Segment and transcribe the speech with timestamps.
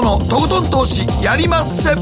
[0.00, 1.94] 誠のとことん投資やりまっせ。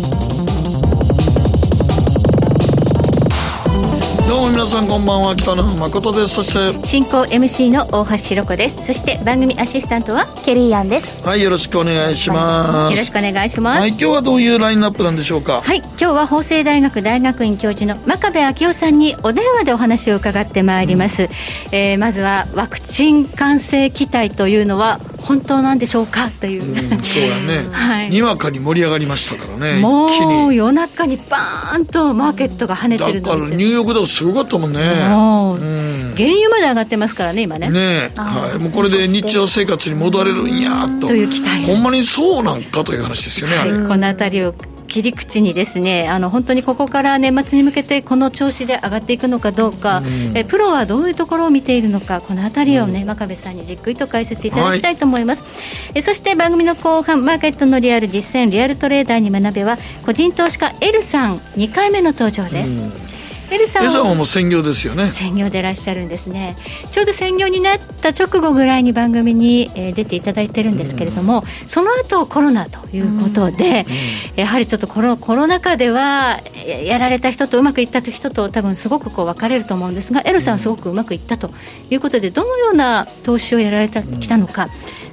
[4.29, 5.35] どうも皆さんこんばんは。
[5.35, 6.35] 北野誠です。
[6.35, 8.87] そして進行 MC の大橋ひろ子です。
[8.87, 11.27] そして番組アシスタントはケリーアンです。
[11.27, 12.93] はいよろしくお願いします。
[12.93, 13.81] よろしくお願いします。
[13.81, 15.63] はい今日はどういうラインナップなんでしょうか？
[15.63, 21.29] はい今日は法政大学大学院教授の真壁昭夫さんにお電話でお話を伺ってまいります、うん、
[21.73, 30.07] えー、まずはワクチン完成期待というのは本当なんでしょうかという、うん、そうやね、 はい、にわかに盛り上がりましたからねも
[30.49, 37.71] う夜中にバーンとマーケットが跳ねてるだからニューヨークダウすごかったもんね、うん、原油まで上がってますからね今ね。
[37.71, 41.09] ねはい、もうこれで日常生活に戻れるんやと。
[41.09, 41.65] という期待。
[41.65, 44.55] ほんまにそうなんかという話ですよね、はい、この辺りを
[44.89, 55.53] 切り口にですねあの本当にここから年末に向けてこの調子で上がっていくのかどうか、うん、えプロはどういうところを見ているのかこの辺りをね、うん、真壁さんにじっくりと解説いただきたいと思います、はい、
[55.97, 63.09] えそして番組の後半マーケットのリアル実践リアルトレーダーに学べは個人投資家 L さん2回目の登場です、うん
[63.51, 63.89] エルさん。
[63.89, 65.11] はもう専業ですよね。
[65.11, 66.57] 専業でいらっしゃるんですね。
[66.91, 73.87] ちょうど専業になった直後ぐらいに番組に、えー、出ていただいてるんですけれども、うん、その後コロナということで、
[74.35, 76.41] うん、やはりちょっとコロコロナ禍では
[76.85, 81.51] やられた人とうまくいった人と多分すごくこう分かれると思うんですがエルさんはすごくうまくいったと
[81.91, 84.69] いうことでどのような投資をやられたきたのか、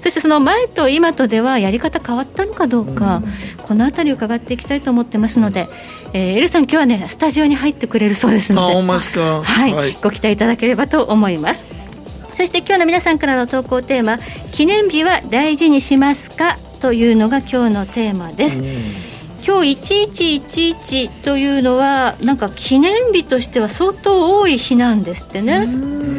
[0.05, 3.23] そしてその前と今とではやり方変わったのかどうか、
[3.63, 5.67] この辺りを伺っていきたいと思ってますので、
[6.13, 8.75] えー、エルさん今日はねスタジオに入ってくれるそうですので
[9.41, 11.65] はい、はい、ご期待いただければと思います。
[12.35, 14.19] そして今日の皆さんからの投稿テーマ
[14.51, 16.55] 記念日は大事にしますか？
[16.81, 18.61] というのが今日のテーマです、
[19.45, 19.77] 今日
[20.09, 25.67] 1111というのはなんか記念日としては相当多い日なんですってね。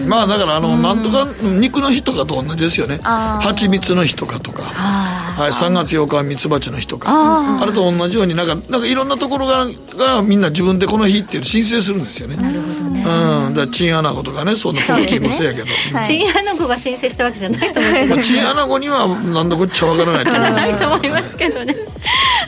[0.06, 2.98] まあだからあのなんとか肉の日とかと同じですよね。
[3.02, 4.62] 蜂蜜の日とかとか。
[4.62, 7.60] はい、3月8日はミツバチの日とか。
[7.60, 9.66] あれと同じようになんかなんかいろんなところが
[9.98, 12.36] がみんな自分でこの日っていう申請するんですよね。
[12.36, 12.74] なるほど。
[12.74, 13.54] ねうん。
[13.54, 15.66] だチンアナゴとかねそんなクッキーもそうやけど、
[16.06, 21.64] チンアナゴが申請したわけじゃないと思うけど、チンアナゴには何だこっちゃわからないと思いますけど、と思いますけど。
[21.64, 21.76] ね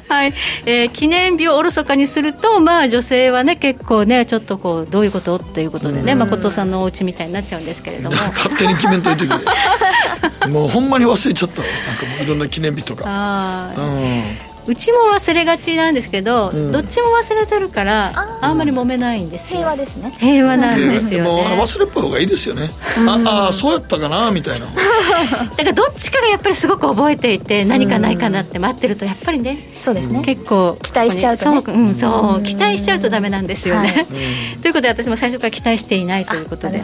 [0.09, 5.37] はい、えー、記念日をおろそかにするとまあ女性はね結構ねちょっとこうどういうこと？
[5.37, 8.17] っていうことでね誠さんのお家みたいになっちゃうんですけれども。
[8.17, 10.51] 勝手に決めんといてくれ。
[10.51, 13.05] もうほんまに忘れちゃったなんかもういろんな記念日とか。
[13.07, 14.23] ああ、うん
[14.69, 18.13] うちも忘れがちなんですけど、うん、どっちも忘れてるから
[18.43, 19.61] あんまり揉めないんですよ。
[19.61, 20.15] 平和ですね。
[20.19, 22.71] 平和なんですよ、ね、 も忘れっぽい方がいいですよね、
[23.07, 24.67] ああそうやったかなみたいな。
[24.69, 30.23] だからどっちかがやっぱりすごく覚えていて何かないかなって待ってるとやっぱりねそうですね。
[30.23, 34.07] 結構期待しちゃうと、ね、そう,、うん、そう期待しちゃうとダメなんですよね、はい、
[34.61, 36.83] ということで私も最初から期待していないということで。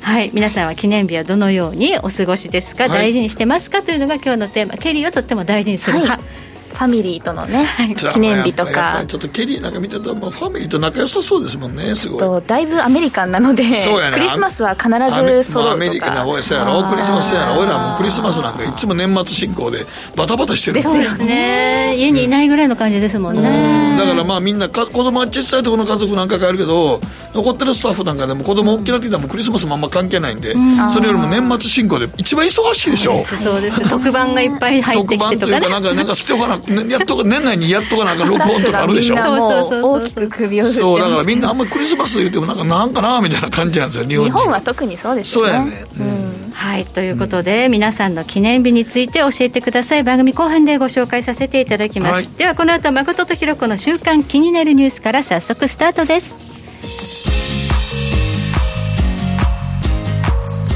[0.00, 3.82] はい皆さんは記念日はどのようにお過ごしですか、はい、大事にしてますか？
[3.82, 4.76] というのが今日のテーマ。
[4.76, 6.45] ケリーをとっても大事にする派、はい
[6.76, 7.66] ファミリーとのね、
[8.12, 9.02] 記念日とか。
[9.08, 12.20] ちょっとケリーなんか見てたらファミリーと仲良さそうですもんねすごい。
[12.20, 15.72] とだいぶアメリカンなので、 ね、クリスマスは必ず揃うとか。
[15.72, 20.82] アメリカなおいそうやろクリスマスやろ俺らもクリスマスなんかいつも年末進行でバタバタしてる。
[20.82, 21.94] そうですね。
[21.96, 27.00] 家にいないぐらいの感じですもんね、だからまあみんなか子供は小さいところの家族なんか帰るけど
[27.34, 30.54] 残ってるスタッフなんかでも子供大きなってきたらもクリスマスもあんま関係ないんで、
[30.90, 33.18] それよりも年末進行で一番忙しいでしょ。
[33.24, 36.58] そうです特番がいっぱい入ってきてとか、ね、特番というかなんかなんか捨ておかな
[36.88, 39.16] やっと年内にやっとかなんか録音とかあるでしょ。
[39.16, 45.44] 大きく首を振ってそうだからみんなあんまりクリスマス言うてもなんかなんかなみたいな感じなんですよ日本日本は特にそうですね。
[45.44, 50.02] そうやね、うん、はいということで、皆さんの記念日について教えてください。
[50.02, 56.34] 番組後半でご紹介させていただきます、はい、ではこの後誠とひろ子の週刊気になるニュースから早速スタートです。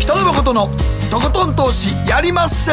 [0.00, 0.62] 北野誠の
[1.10, 2.72] とことん投資やりまっせ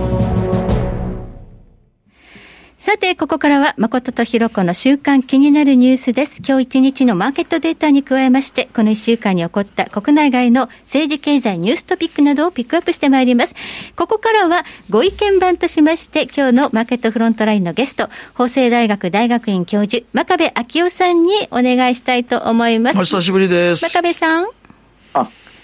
[2.81, 6.41] さて、ここからは、誠とひろこの週間気になるニュースです。
[6.43, 13.53] 今日一日のマーケットデータに加えまして、この一週間に起こった国内外の政治経済ニューストピックなどをピックアップしてまいります。
[13.95, 22.97] ここからは、ご意見番としまして、今日のマーケットフロントラインのゲスト、法政大学大学院教授、真壁昭夫さんにお願いしたいと思います。
[22.97, 23.87] お久しぶりです。
[23.87, 24.60] 真壁さん。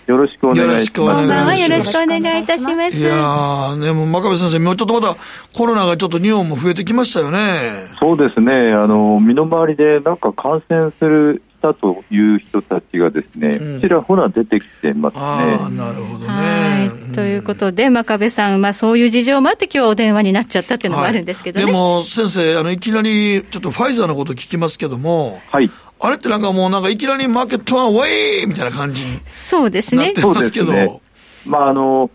[0.07, 0.93] よろしくお願いします。
[0.93, 2.97] こんばんは、よろしくお願いいたします。
[2.97, 5.17] いやでも真壁先生、もうちょっとまだ
[5.53, 7.73] コロナがちょっと日本も増えてきましたよね。
[7.99, 15.21] そうですね、あの、身の回りでなんか感染するしたという人たちがですね、うん、ちらほら出てきてますね。
[15.21, 16.89] あなるほどね。
[16.89, 16.91] ね。
[17.13, 21.65] ということで、真壁さん、まあ、そういう事情もあって、今日はお電話になっちゃったっていうのもあるんですけどね。
[21.65, 25.69] はい、でも、先生、あのいきなりちょっとファイザーのこと聞きますけども、はい、
[25.99, 30.05] あれってなんかもう、なんかいきなりマーケットはウェイみたいな感じにそうですね。
[30.05, 30.73] なってますけど。
[30.73, 31.01] ね、
[31.45, 32.09] まああの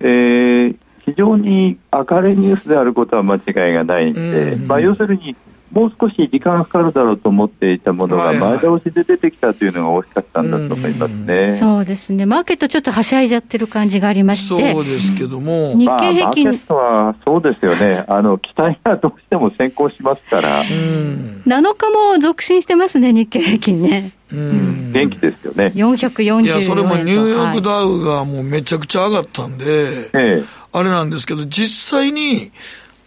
[0.00, 5.36] えー、非常に明るいニュースであることは間違いがないんで、うん、まあ、要するに、
[5.70, 24.12] もう少し時間がかかるだろうと思っていたものが前倒しで出てきたというのが大きかったんだと思いますね、そうですね、マーケットちょっとはしゃいじゃってる感じがありまして、そうですけども、日経平均、まあ、マーケットはそうですよね、あの期待がどうしても先行しますから、7日も続伸してますね、日経平均ね。
[24.32, 25.72] うん、元気ですよね。
[25.74, 32.50] 440いや、それもニューヨークダウがもうめちゃくちゃ上がったんで、はい、あれなんですけど、実際に、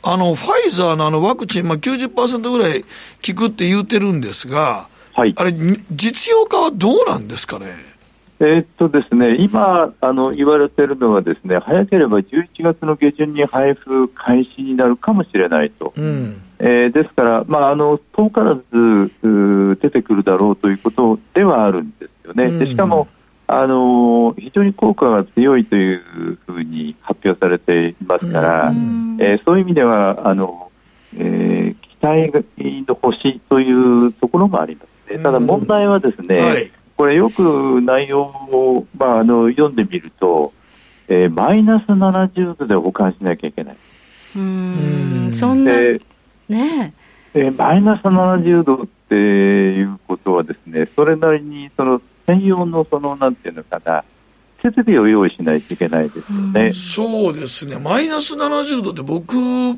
[0.04, 2.88] あの、ファイザーのあのワクチン、まあ90%ぐらい効
[3.36, 5.34] くって言うてるんですが、はい。
[5.38, 5.54] あれ、
[5.92, 7.92] 実用化はどうなんですかね？
[8.40, 15.94] えー、っとですね、今あの言われているのはですね、早ければ11月の下旬に配布開始になるかもしれないと。
[15.96, 22.50] うん、えー、ですから、まあ、あの遠からず出てくるだろうということではあるんですよね。
[22.58, 23.08] でしかも、
[23.48, 30.72] あの非常に効果が強いというふうに発表されていますから、うん、えー、そういう意味ではあの、
[31.18, 35.22] えー、期待の星というところもありますね。
[35.22, 40.54] ただ問題はですね、はい、これよく内容を、まあ、あの読んでみると、
[41.08, 43.78] えー、マイナス70度で保管しなきゃいけない。
[44.36, 45.32] うん。
[45.34, 45.74] そんな、
[46.48, 46.94] ね。
[47.34, 54.04] えー、マイナス70度っていうことはですね、それなりにその専用のそのなんていうのかな、
[54.62, 59.36] 設備を用意しないといけないですよね、うん、そうですね、マイナス70度って、僕、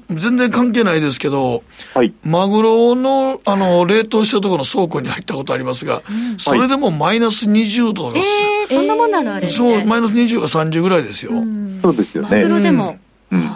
[0.09, 1.63] 全然関係ないですけど、
[1.93, 11.31] はい、マグロのあの冷凍したところの倉庫に入ったことありますが、うん、それでもマイナス20度が、えー、そんなもんなのあれ、ね、そう、マイナス20が30ぐらいですよ。
[11.81, 12.37] そうですよね。
[12.37, 12.97] マグロでも、
[13.31, 13.51] うん。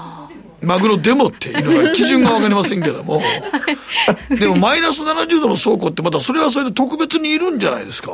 [0.62, 3.22] マグロでもっていうのが基準が分かりませんけども、
[4.30, 8.12] でもマイナス70度の倉庫って、またそれはそれで特別にいるんじゃないですか？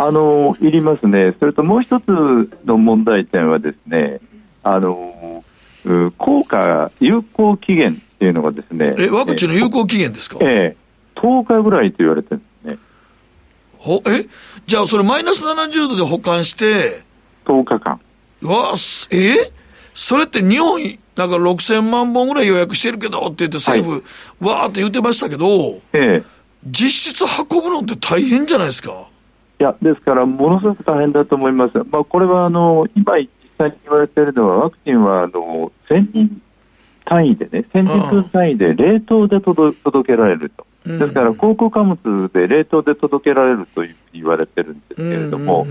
[0.00, 2.06] あのいりますね、それともう一つ
[2.64, 4.20] の問題点は、ですね
[4.62, 5.42] あの
[6.16, 10.76] 効果、有効期限っていうのがですねえワクチンの有効期限ですか、ええ、
[11.16, 12.78] 10日ぐらいと言われてるんですね。
[13.78, 14.28] ほえ？
[14.68, 17.02] じゃあ、それマイナス70度で保管して、
[17.44, 18.00] 10日間。
[18.42, 18.74] わ
[19.10, 19.50] え？
[19.94, 20.80] それって日本、
[21.16, 24.04] なんか6000万本ぐらい予約してるけどって言って、政府、
[24.44, 25.46] はい、わーって言ってましたけど、
[25.92, 26.24] ええ、
[26.66, 29.07] 実質運ぶのって大変じゃないですか。
[29.60, 31.78] いや、ですから、ものすごく大変だと思います。
[31.90, 33.28] まあ、これは、あの、今実
[33.58, 36.42] 際に言われているのは、ワクチンは、あの、1000人
[37.04, 39.72] 単位でね、1000人分単位で冷凍で届
[40.06, 40.66] けられると。
[40.84, 45.66] ですから、航空貨物で冷凍で届けられるというふうに言われてるんですけれども、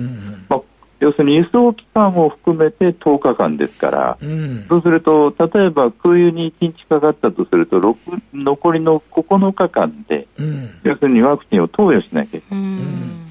[0.49, 0.61] まあ、
[0.99, 7.97] 要するに輸送期間を含めて10日間ですから、うん、そうすると、例えば空輸に1日かかったとすると、
[8.33, 13.26] 残りの9日間で、うん、要するにワクチンを投与しなきゃいけない。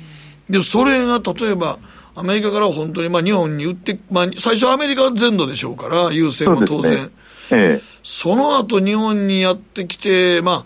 [0.48, 1.78] うんでもそれが例えば、
[2.14, 6.96] アメリカから本当にまあ日本に売って、まあ、最初アメリカ全土でしょうから、優勢も当然。
[6.96, 7.10] そ、ね
[7.52, 10.64] ええ、その後日本にやってきて、ま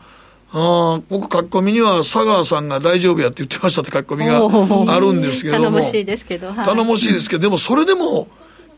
[0.53, 8.29] あ、あ僕、書き込みには佐川さんが大丈夫やって言ってましたって書き込みがあるんですけども、頼もしいですけど、はい、頼もしいですけど、でもそれでも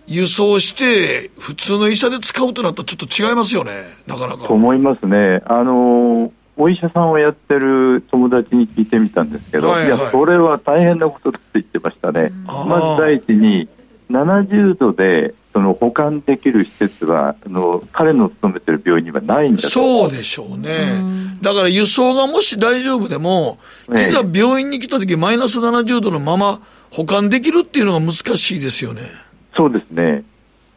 [0.07, 4.49] 輸送して、普通の医者で使うとなったら、ちょっと違いますよね、なかなか。
[4.49, 5.43] と思いますね。
[5.47, 6.31] あのー
[6.63, 12.31] お医者さんをやってる友達に聞いてみたんですけど、はいはい、いや、それは大変なことだって言ってましたね。
[12.47, 13.69] まず第一に、
[14.11, 21.01] 70度でその保管できる施設はあの彼の勤めてる病院にはないんだそうでしょうね、
[21.41, 23.59] うだから輸送がもし大丈夫でも、
[23.91, 29.03] いざ病院に来たとき、マイナス70度のまま保管できるっていうのが難しいですよね。
[29.57, 30.23] そうですね。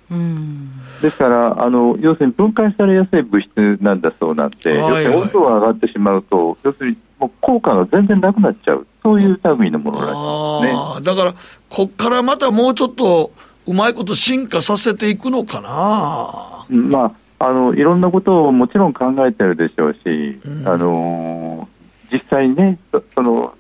[0.09, 0.71] うん
[1.01, 11.03] ですからあの、要するに分解されやすい物質なんだそうなんで、はいはい、要するに温度が上がってしまうと、要するにもう効果が全然なくなっちゃう、そういう類のものらしいですね。
[11.03, 11.33] だから、
[11.69, 13.31] こっからまたもうちょっと
[13.67, 16.65] うまいこと進化させていくのかな。
[16.89, 17.05] ま
[17.39, 21.67] あ、あのいろんなことをもちろん考えてるでしょうし、うん、あの
[22.11, 22.79] 実際にね
[23.13, 23.53] その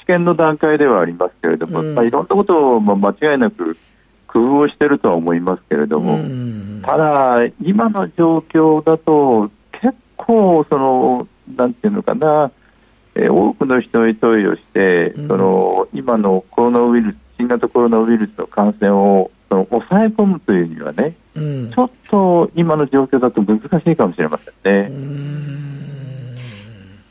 [0.00, 3.76] 試験の段階ではありますけれども、うん、まあ、いろんなことを、まあ、間違いなく
[4.32, 6.18] 工夫をしているとは思いますけれども、
[6.82, 12.50] ただ、今の状況だと、結構、その、なんていうのかな、
[13.14, 25.69] えー、多くの人に投与して、その今のコロナウイルス、新型コロナウイルスの感染をその抑え込むというにはね、うん、ちょっと今の状況だと難しいかもしれませんね。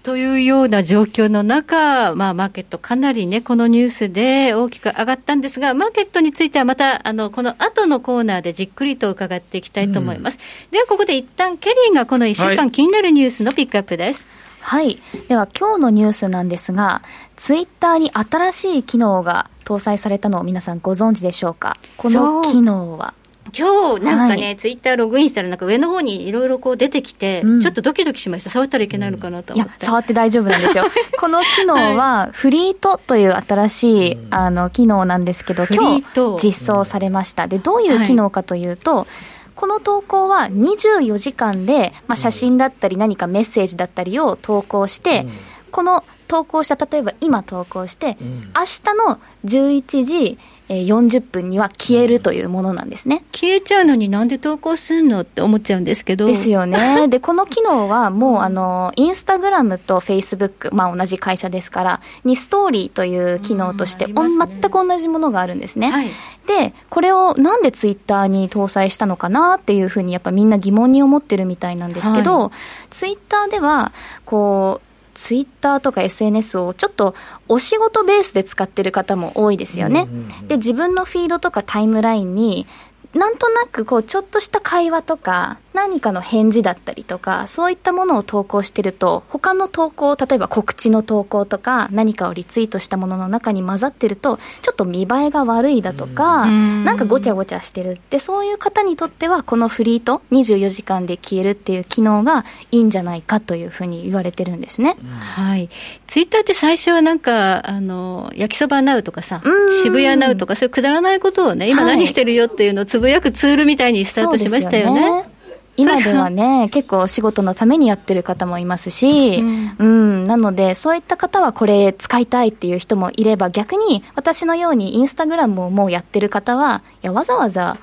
[0.09, 10.39] というような状況の中、まあ、マーケットかなりね、このニュースで大きく上がったんですが、マーケットについてはまた、あの、この後のコーナーでじっくりと伺っていきたいと思います。
[10.65, 14.25] うん、では、ここで一旦ケリーがこの1週間気になるニュースのピックアップです。
[14.61, 14.99] はい。
[15.27, 17.03] では、今日のニュースなんですが、
[17.37, 21.77] ツイッターに新しい機能が搭載されたのを皆さんご存知でしょうか？
[21.97, 23.13] この機能は
[23.57, 29.71] 今日なんかね、はい、ツイッターログインしたら、なんか上の方にいろいろこう出てきて、うん、ちょっとドキドキしました、触ったらいけないのかなと思って。
[29.71, 30.85] いや、触って大丈夫なんですよ。
[31.19, 36.03] この機能は、フリートという新しい、あの機能なんですけど、今日
[36.41, 37.47] 実装されました。
[37.47, 39.07] で、どういう機能かというと、はい。
[39.55, 45.25] この投稿は24時間で、まあ、写真だったり何かメッセージだったりを投稿して、
[45.71, 53.23] この投稿した例えば今投稿して、明日の11時えー、40分には消えるというものなんですね。
[53.31, 56.27] 消えちゃうのになんで投稿するのって思っちゃうんですけど。
[56.27, 57.07] ですよね。
[57.09, 65.89] で、この機能はもう、あの、インスタグラムとフェイスブック、まあ同じ会社ですから、にストーリーという機能として、ね、全く同じものがあるんですね。
[65.89, 66.07] はい、
[66.45, 72.51] で、これをなんでツイッターに搭載したのかなっていうふうにやっぱみんな疑問に思ってるみたいなんですけど、はい、
[72.91, 73.91] ツイッターでは、
[74.25, 74.88] こう、
[75.19, 77.13] ツイッターとか SNS をちょっと
[77.49, 80.07] お仕事ベースで使ってる方も多いですよね。
[80.47, 82.67] で、自分のフィードとかタイムラインに
[83.13, 105.69] なんとなくこうちょっとした会話とか何かの返事だったりとかそういったものを投稿してると他の投稿例えば告知の投稿とか何かをリツイートしたものの中に混ざってるとちょっと見栄えが悪いだとかなんかごちゃごちゃしてるってそういう方にとってはこのフリート24時間で消えるっていう機能がいいんじゃないかというふうに言われてるんですね、はい。
[106.07, 109.41] ツイッターって最初はなんかあの焼きそばナウとかさ
[109.81, 115.38] 渋谷ナウとかそういうくだらないことをね今何してるよっていうのをつぶやくツールみたいにスタートしましたよね。
[115.81, 127.77] 今ではね、結構仕事のためにやってる方もいますし、うん、うん、なので、そういった方はこれ使いたいっていう人もいれば、逆に私のようにインスタグラムをもうやってる方は、いや、わざわざ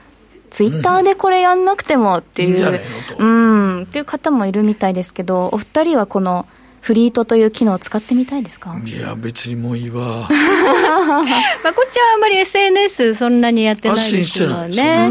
[0.50, 2.81] ツイッターでこれやんなくてもっていう、
[3.19, 6.47] うん、っていう方もいるみたいですけど、お二人はこの、
[6.87, 8.76] フリートという機能を使ってみたいですか？
[8.85, 10.28] いや、別にもういいわ。
[10.31, 15.09] まあ、こっちはあんまり SNS そんなにやってないですよね。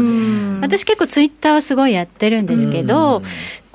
[0.62, 3.22] 私結構ツイッターはすごいやってるんですけど、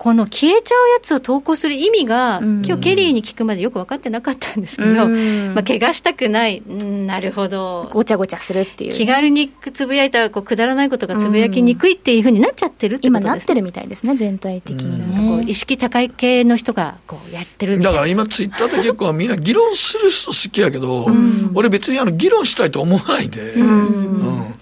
[0.02, 7.88] この消えちゃうやつを投稿する意味が、今日ケリーに聞くまでよく分かってなかったんですけど、まあ、怪我したくない、なるほど。
[7.94, 15.36] ごちゃごちゃするっていう、気軽につぶやいたこうくだらないことがつぶやきにくいっていうふうになっちゃってるってことです、今なってるみたいですね、全体的にね。
[15.36, 21.06] こう意識高い系の人がこうやってるだから今、ツイッターって結構みんな議論する人好きやけど、
[21.54, 23.30] 俺別にあの議論したいと思わないん。
[23.30, 23.54] で。
[23.54, 24.56] うん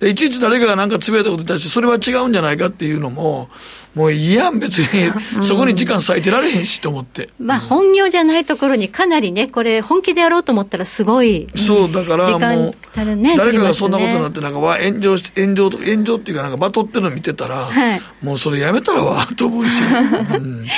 [0.00, 3.48] でいちいち誰かが何かつぶやいたことに対して、それは違うんじゃないかっていうのも、
[3.94, 7.30] もういいやん、別に、そこに時間割いてられへんしと思って。
[7.38, 11.48] まあ、本業じゃないところにかなりね、これ、本気でやろうと思ったら、すごい。
[11.56, 19.82] そう、だからもう、誰かがそんなことになって、なんか、わ、炎上し、炎上と、炎上っていうか、なんか、バトってるの見てたら、はい、もうそれやめたらわ、と思うし。
[19.82, 20.66] うん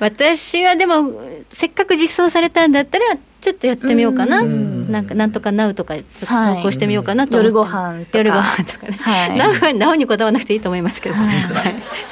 [0.00, 1.12] 私はでも、
[1.52, 3.04] せっかく実装されたんだったら、
[3.42, 8.18] ちょっとやってみようかな、なんかなんとかなうとか、ちょっと投稿してみようかなと、はい、夜ご飯とか。
[8.18, 11.26] 夜ご飯とかね、はい、なうなうにこだわらなくていいと思いますけど、はい。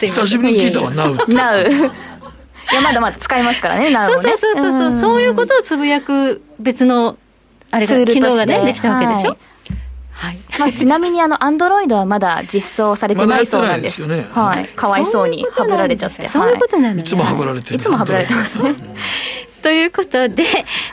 [0.04, 1.68] い、久しぶりに聞いたわ、なう なう。
[1.68, 5.00] いや、まだまだ使いますからね、なう、ね、そうそうそうそう、う。
[5.00, 7.16] そういうことをつぶやく別の、
[7.70, 9.36] あれが、機能がね、できたわけでしょ？
[10.20, 10.38] はい。
[10.58, 14.02] まあ、ちなみにあのアンドロイドはまだ実装されてないそうなんです。
[14.02, 16.28] ま、ね、はい、かわいそうにはぶられちゃって。
[16.28, 18.74] そういうことなんです、ね、いつもはぶられていつもはぶられてますね。
[19.62, 20.44] ということで、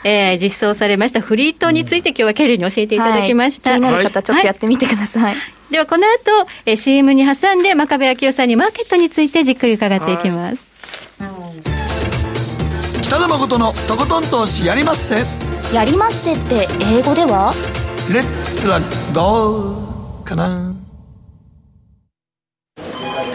[0.04, 3.72] えー、実装されましたフリートについて今日はケリーに教えていただきました。
[3.72, 5.22] はい、気になる方ちょっとやってみてください。
[5.22, 5.36] はい、
[5.70, 10.68] ではこの後、えー、CM に挟んで真壁昭夫さんにマーケットについてじっくり伺っていきます。
[13.02, 15.16] 北野誠のとことん投資やりまっせ。
[15.74, 17.54] やりまっせって英語では？
[18.12, 18.80] レッツは
[19.14, 20.74] どうかな。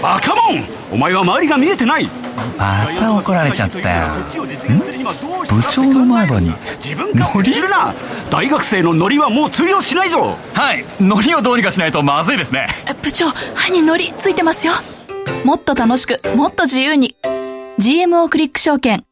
[0.02, 0.64] バカモン。
[0.92, 2.08] お前は周りが見えてない
[2.58, 4.08] また怒られちゃったよ。
[5.50, 6.54] 部長の前歯に。
[6.84, 7.94] 自分からするな。
[8.30, 10.38] 大学生のノリはもう通用しないぞ。
[10.54, 10.86] はい。
[11.00, 12.68] ノリをどうにかしないとまずいですね。
[13.02, 14.74] 部長歯にノリついてますよ。
[15.44, 17.16] もっと楽しくもっと自由に。
[17.80, 19.04] GMO クリック証券。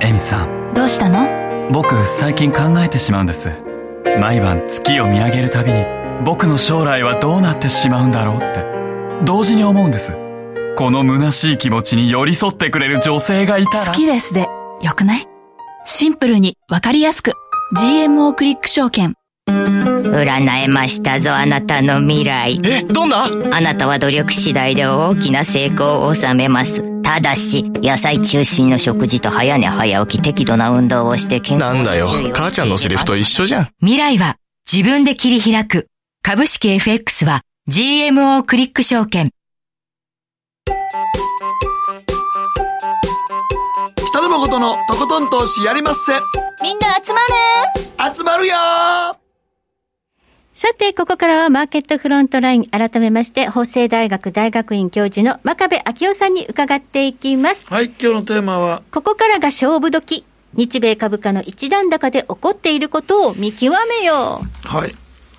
[0.00, 0.74] エミさん。
[0.74, 1.70] どうしたの？
[1.72, 3.50] 僕最近考えてしまうんです。
[4.20, 5.84] 毎晩月を見上げるたびに
[6.24, 8.64] 僕の将来はどうなってしまうんだろうって。
[9.24, 10.16] 同時に思うんです
[10.76, 13.86] この虚しい気持ちに寄り添ってくれる女性がいたら。
[13.86, 14.48] 好きですで、
[14.82, 15.28] よくない？
[15.84, 17.34] シンプルにわかりやすく。
[17.76, 19.14] GMO クリック証券。
[19.46, 22.60] 占えましたぞ、あなたの未来。
[22.64, 23.24] え、どんな？
[23.52, 27.02] あなたは努力次第で大きな成功を収めます。
[27.02, 33.68] ただし、野菜中心の食事と早寝早起き適度な運動をして健康なんだよ、母ちゃんのセリフと一緒じゃん。
[33.80, 34.36] 未来は
[34.70, 35.88] 自分で切り開く。
[36.22, 39.30] 株式 FX は GMO クリック証券。
[44.20, 46.12] 北野誠のとことん投資やりまっせ。
[46.62, 47.20] みんな集ま
[48.04, 48.54] る集まるよ
[50.52, 57.64] さて、ここからはマーケットフロントライン、改めまして、法政大学大学院教授の真壁昭夫さんに伺っていきます。
[57.66, 60.26] はい、今日のテーマは、ここからが勝負時。
[60.52, 64.68] 日米株価の一段高で起こっていることを見極めよう。
[64.68, 64.92] はい。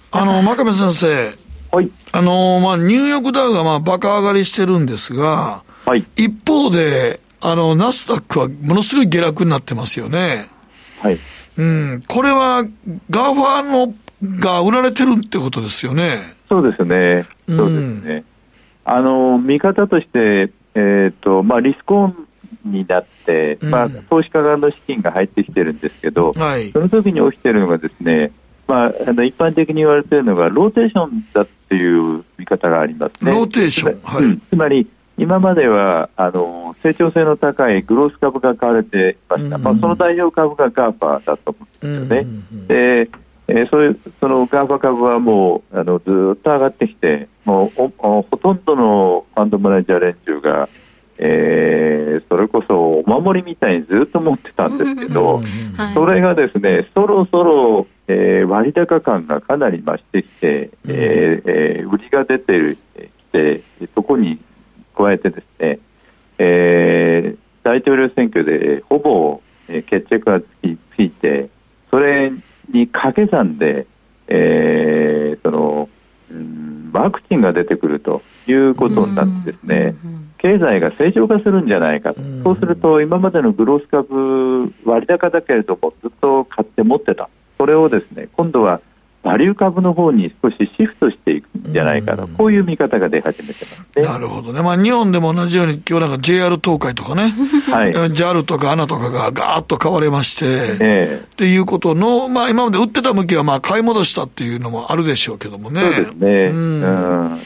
[0.09, 1.35] あの、真壁先生。
[1.71, 1.91] はい。
[2.13, 6.03] あの、まあ、ニューヨークダウがまあ、バカ上がりしてるんですが、はい。
[6.15, 10.47] 一方で、あの、ナスダックはものすごい下落になってますよね。
[11.01, 11.19] はい。
[11.57, 12.03] うん。
[12.07, 12.63] これは、
[13.09, 13.93] GAFA の
[14.39, 16.35] が売られてるってことですよね。
[16.47, 17.25] そうですね。
[17.47, 18.13] そうですね。
[18.85, 22.27] うん、あの、見方として、えっ、ー、と、まあ、リスクオン
[22.65, 28.31] になって、うん、まあ、投資家側の資金が入ってきてるんですけど、はい、その時に起きてるのがですね、
[28.67, 33.31] まあ、あの一般的に言われているのが、ローテーションだっていう見方がありますね。
[33.31, 34.87] ローテーション、はい、うん、つまり、
[35.21, 42.27] 今まではあの成長性の高いグロース株が買われていました、うん、まあ、その代表株が GAFA だと思うんですよね。
[42.51, 43.09] うん、で
[43.47, 50.69] えー、そういうその GAFA 株はもうあのずっと上がってきてもうほとんどのファンドマネージャー連中が、
[51.17, 55.41] えー、それこそお守りみたいにずっと持ってたんですけど、
[55.93, 63.63] それがですねそろそろ、えー、割高感がかなり増してきて、えーえー、売りが出てきて
[63.93, 64.39] そこに
[64.95, 65.79] 加えてですね、
[66.37, 71.49] えー、大統領選挙でほぼ、えー、決着がつきついて
[71.89, 72.31] それ
[72.71, 73.85] に掛け算で、
[74.27, 75.89] えー、その、
[76.31, 79.95] うん、ワクチンが出てくるということになってですね、
[80.37, 87.29] 経済が正常化するんじゃないかと、そうすると今までのグロース株割高だけれどもずっと買って持ってた。
[87.57, 88.81] それをですね今度は
[89.23, 94.05] バリュー株の方に少しシフトしていくんじゃないかと、こういう見方が出始めてますね。
[94.05, 94.61] なるほどね。
[94.61, 97.33] まあ日本でも同じように、今日なんか JR 東海とかね、
[97.71, 105.81] はい、JAL とか ANA とかがガーッと買われまして、ええっていうことの、まあ今まで売ってた向きはまあ買い戻したっていうのもあるでしょうけどもね。
[105.81, 106.45] そうですね。
[106.51, 106.87] うん、う
[107.35, 107.39] ん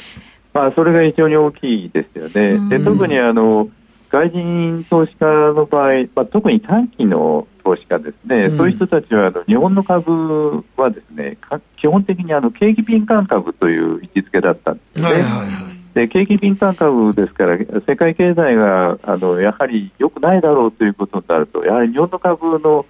[0.53, 2.69] まあ、それが非常に大きいですよね。
[2.69, 3.67] で特にあの
[4.09, 11.37] 外人投資家の場合、まあ、特に短期の投資家ですね、うん、そういう人たちはあの日本の株はですね
[11.77, 15.03] 基本的にあの景気敏感株という位置づけだったんですね。
[15.03, 15.75] はいはいはい。
[15.95, 22.85] で景気敏感株ですから、世界経済があのやはり良くないだろうということになると、やはり日本の株の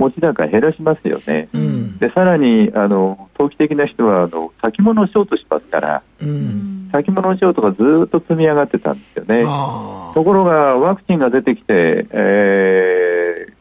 [0.00, 9.42] 持ち高減らしますよね、うん、でさらにあの投機的な人はあの先物をショートしますから、うん、先物ショートがずっと積み上がってたんですよね。
[10.14, 13.52] ところがワクチンが出てきて、えー、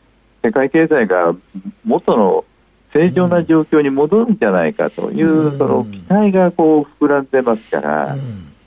[0.43, 1.35] 世界経済が
[1.83, 2.45] 元の
[2.93, 8.15] 正常な状況に戻るんじゃないかという、うん、その期待がこう膨らんでますから、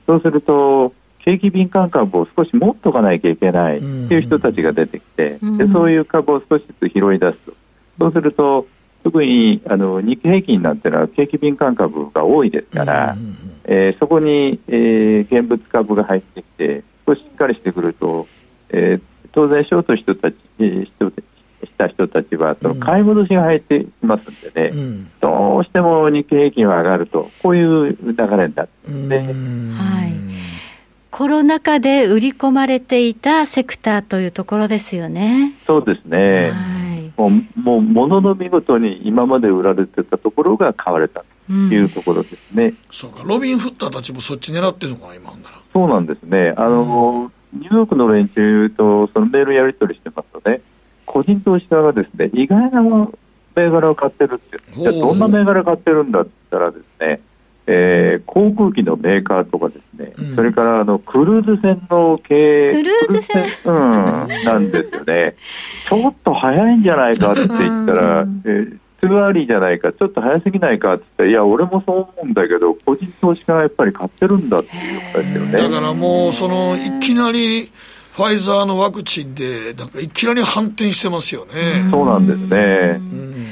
[0.07, 0.93] そうすると
[1.25, 7.53] 景気敏感株を少し持っておかないといけないという人たちが出てきて、でそういう株を少しずつ拾い出すと。
[7.99, 8.67] そうすると、
[9.05, 13.37] 特にあの日経平均なんていうのは景気敏感株が多いですから、うん。
[13.65, 18.27] えー、そこに、えー、現物株が入ってきて、少ししっかりしてくると、
[18.71, 20.93] えー、当然、ショート人たち人し
[22.13, 29.19] たちは、その買い戻しが入ってきますんでね、うん、どうしても日経平均は上がると、こういう流れになってますね。
[29.19, 30.13] はい、
[31.11, 35.55] コロナ禍で売り込まれていたセクターというところですよね。
[35.67, 36.51] そうですね。
[36.51, 36.83] はい
[37.17, 42.65] もう、もう、ものの見事に今まで売られてたところが買われたというところですね。
[42.65, 45.61] うん、そうか、ロビン・フッターたちもそっち狙ってるのかな、今なら。
[45.73, 46.55] そうなんですね。
[46.57, 50.63] あの、うん、ニューヨークの連中とそのメールやり取りしてますとね、
[51.13, 52.83] 個人投資家がですね、意外な
[53.55, 57.21] 銘柄を買ってるって、じゃあどんな銘柄買ってるんだって言ったらですね、
[57.67, 63.47] えー、航空機のメーカーとかですね、うん、それからあのクルーズ船の経営、クルーズ船。
[63.67, 65.37] うん、なんですよね。
[65.87, 75.53] ちょっと早いんじゃないかって言ったら、えー、 too early じゃないか、ちょっと早すぎないかって言ったら、いや、俺もそう思うんだけど、個人投資家がやっぱり買ってるんだっていうことですよね。
[75.53, 77.71] だからもう、その、いきなり、
[78.13, 81.89] ファイザーのワクチンで、なんかいきなり反転してますよね。
[81.91, 83.01] そうなんですね。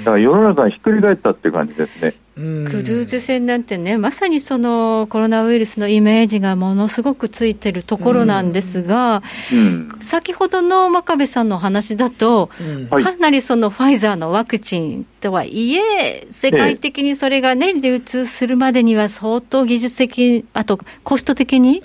[0.01, 2.15] だから世の中がひっくり返ったっていう感じですね。
[2.35, 12.51] クルーズ船なんてね、まさにそのコロナウイルスのイメージがものすごくついてるところなんですが、うん、先ほどの真壁さんの話だと、
[12.91, 21.83] うん、かなりそのファイザーのワクチンとはいえ、世界的にそれがね、流通するまでには相当技術的、あとコスト的に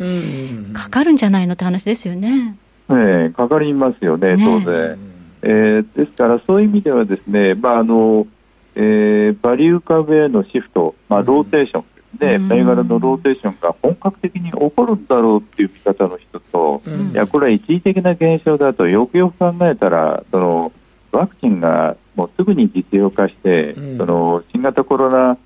[0.74, 2.56] かかるんじゃないのって話ですよね。
[2.90, 4.98] ええ、かかりますよね、当然。
[5.42, 8.28] えー、ですから、そういう意味ではですね、まああの
[8.76, 11.84] えー、バリュー株へのシフト、まあ、ローテーション
[12.18, 20.72] ですね、銘柄のローテーションが本格的に起こるんだろうっていう見方の人と、うん、いや、これは一時的な現象だと、よくよく考えたら、その
[21.16, 25.38] ワクチンがもうすぐに実用化して、うん、その新型コロナ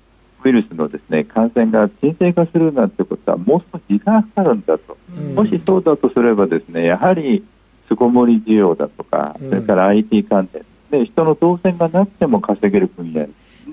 [0.42, 4.98] ウイルスのですね感染が沈静化するなんてことはもう少し時間がかかるんだと、うん、
[5.44, 7.44] もしそうだとすればですねやはり
[7.88, 13.26] 巣ごもり需要だとか、それから IT 関連で人の動線がなくても稼げる分野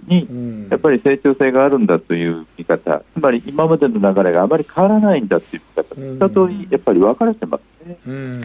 [0.08, 7.97] に、やっぱり成長性があるんだという見方、つまり今までの流れがあまり変わらないんだという見方、二通りやっぱり分かれてますね。
[8.08, 8.41] うん。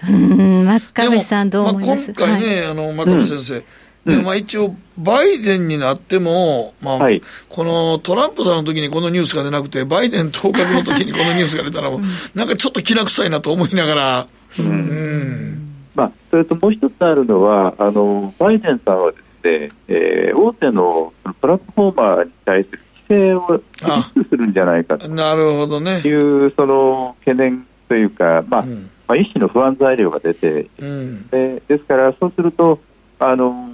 [0.00, 3.62] 真壁さん、どう思います、まあ、今回ね、はい、あの真壁先生、うん、
[4.04, 11.90] まあ、一応、バイデンになっても、まあ、はい、このトランプさんの時にこのニュースが出なくて、バイデン当確の時にこのニュースが出たら、
[12.34, 14.26] なんかちょっときな臭いなと思いながら、
[14.58, 15.74] うん、うん。
[15.94, 25.08] まあ、それともう一つあるのは、あのバイデンさんはですね、えー、大手のプラットフォーマーに対する規制を厳しくするんじゃないかと。
[25.08, 25.98] なるほどね。
[25.98, 32.78] いうその懸念というか、まあ、うん、まあ、一種の不安材料が出て、うん、でですから、そうすると、
[33.18, 33.69] あの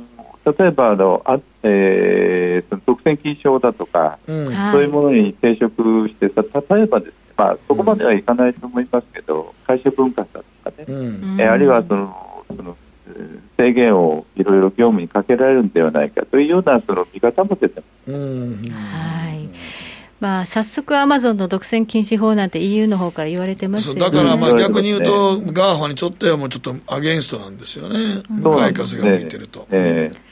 [0.46, 12.76] 例えばあのあ、えー、その独占禁止法だとか、うん、そういうものに抵触してさ、例えばですね、まあ、そこまではいかないと思いますけど、会社分割だとかね、うん、えあるいはそのその
[13.56, 18.72] 制限をいろいろ業務にかけられるんではないかというようなその見方も出てます。
[18.72, 19.48] はい。
[20.18, 24.00] まあ、早速、アマゾンの独占禁止法なんて EU の方から言われてますよね。
[24.00, 29.66] だからまあ逆に言うと、 GAFA にちょっとはもうちょっとアゲンストなんですよね、向かい風が吹いてると。
[29.70, 30.25] えー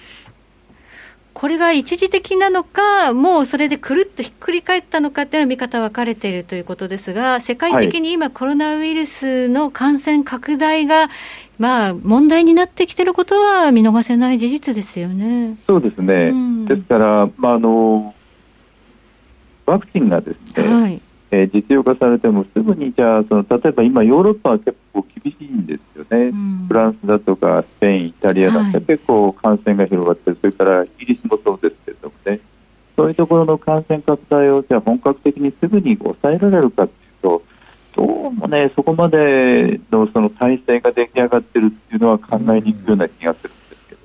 [1.44, 11.10] これが一時的なのか、もうそれでくるっとひっくり返ったのかっていうのは見方分かれているということですが、世界的に今、コロナウイルスの感染拡大が、
[11.58, 15.58] まあ、問題になってきていることは見逃せない事実ですよね。
[15.66, 18.14] そうですね、うん、ですから、まああの、
[19.66, 21.02] ワクチンがですね、はい。
[21.30, 32.40] えー、実用化されてもすぐにじゃあその例えば今ヨーロッパは結構厳しいんですよね、うん、フランスだとかスペイン、イタリアなんて結構感染が広がってる、それからイギリスもそうですけれどもね。
[32.96, 37.42] そういうところの感染拡大をじゃあ本格的にすぐに抑えられるかというと
[37.96, 43.50] どうもねそこまでのその体制が出来上がってるっていうのは考えにくいような気がする。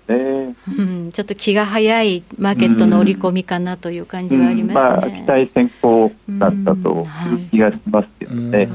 [0.10, 5.26] ね、うん、ちょっと気が早いマーケットの織り込みかなという感じはありますね、うん。
[5.28, 8.68] まあ、期待先行だったという気がしますけどね。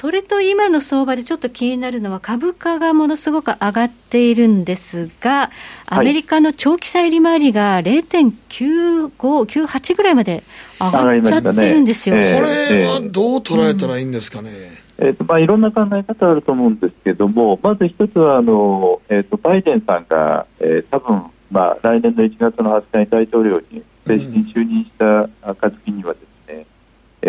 [0.00, 5.50] それと今の相場でちょっと気になるのは、株価がものすごく上がっているんですが、
[5.86, 10.44] アメリカの長期債利回りが0.95、98ぐらいまで
[10.78, 14.50] 上がっちゃってるんですよ、ねえー、これはどう捉えたらいいんですかね？
[14.98, 26.27] えーえーとまあ、いろんな考え方あると思うんですけれども、まず一つはあの、えーと、バイデンさんが、えー、多分まあ来年の1月の20日に大統領に正式に就任した暁にはですね、うん、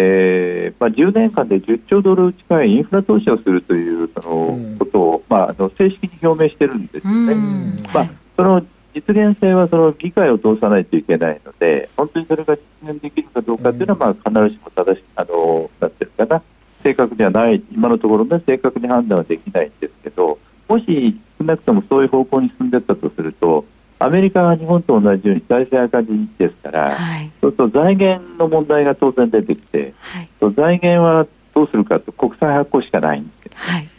[0.01, 7.33] えー、まあ、10年間で10兆ドル近いインフラ投資をするというそのことを、まあ、あの正式に表明してるんですよね。
[7.33, 16.41] うん、まあ、その実現性はその議会を通さないといけないので、本当にそれが実現できるかどうかというのは、まあ、必ずしも正しあのなってるかな。
[16.81, 23.65] 正確ではない、今のところね、正確に判断はできないんですけど、もし少なくともそういう方向に進んでいったとすると、
[23.99, 33.89] アメリカが日本と同じように財政赤字ですから、はい、そうすると財源の問題が当然出てきて、はい、財源はどうするかと国債発行しかないんです、はい、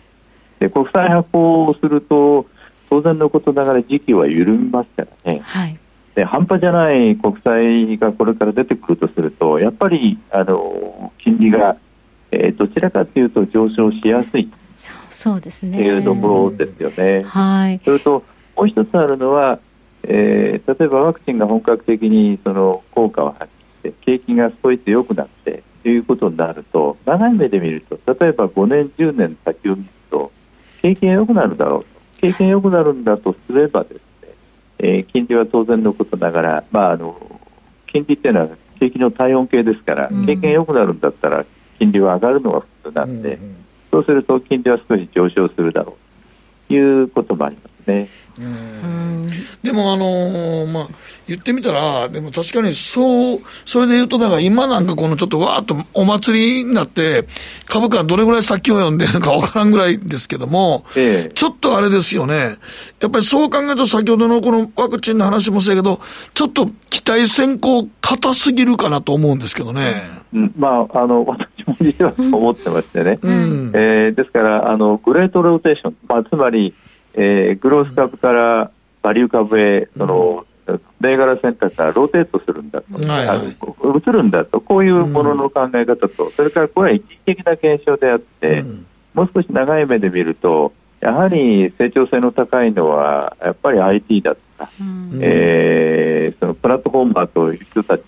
[0.58, 2.46] で国債発行をすると
[2.88, 5.78] 当然のことながら時期は緩みますからね、はい、
[6.14, 11.76] で半端じゃない国債がこれから出てくるとするとやっぱりあの金利が
[12.32, 14.50] えー、どちらかというと上昇しやすい。
[15.10, 15.78] そうですね。
[15.78, 17.22] というところですよね。
[17.24, 18.24] はい、それと
[18.56, 19.58] もう一つあるのは、
[20.02, 23.44] えー、例えばワクチンが本格的にその効果を発
[23.82, 30.32] 揮して景気が少しずつ良くなってということになると長い目で見ると例えば5年10年先を見ると
[30.82, 32.00] 景気が良くなるだろうと。
[32.20, 34.00] 景気が良くなるんだとすればですね、
[34.78, 37.40] えー、金利は当然のことながら、まあ、あの
[37.86, 41.44] 金利っていうのは景気の体温計ですから、景気が良くなるんだったら
[41.78, 43.56] 金利は上がるのが普通なんで、うんうん、
[43.90, 45.96] そうすると金利は少し上昇するだろ
[46.66, 48.08] うということもありますね。
[49.62, 50.88] でも、あのー、まあ、
[51.28, 57.26] 言ってみたら、でも確かにそう、それで言うと、だから今なんかこのちょっとわーっとお祭りになって、
[57.66, 62.56] 株価どれぐらい先を読んでるのかわからんぐらいですけども、ええ、ちょっとあれですよね。
[63.00, 66.00] やっぱりそう考えると先ほどのこのワクチンの話もそうやけど、
[66.34, 70.20] ちょっと期待先行型すぎるかなと思うんですけどね。
[70.32, 73.18] うん、まあ、あの、私も実は思ってましてね。
[73.20, 76.74] うん、えー、ですから、あの、グレートローテーション、まあ、つまり、
[77.20, 78.70] えー、グロース株から
[79.02, 80.46] バリュー株へ、その、
[81.00, 83.38] 銘柄選択がローテートするんだと、はいはい、
[83.98, 98.02] 移るんだと、こういうものの考え方と、うん、それからこれは一時的な現象であって、うん、もう少し長い目で見ると、やはり成長性の高いのは、やっぱり IT だとか、うん、えー、そのプラットフォーマーという人たち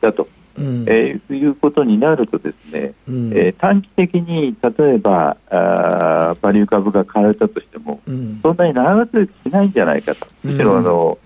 [0.00, 0.26] だと
[0.58, 11.18] うん、えー、いうことになるとですね、うん、えー、短期的に例えばあバリュー株が買われたとしても、うん、そんなに長続きしないんじゃないかと、むしろあの、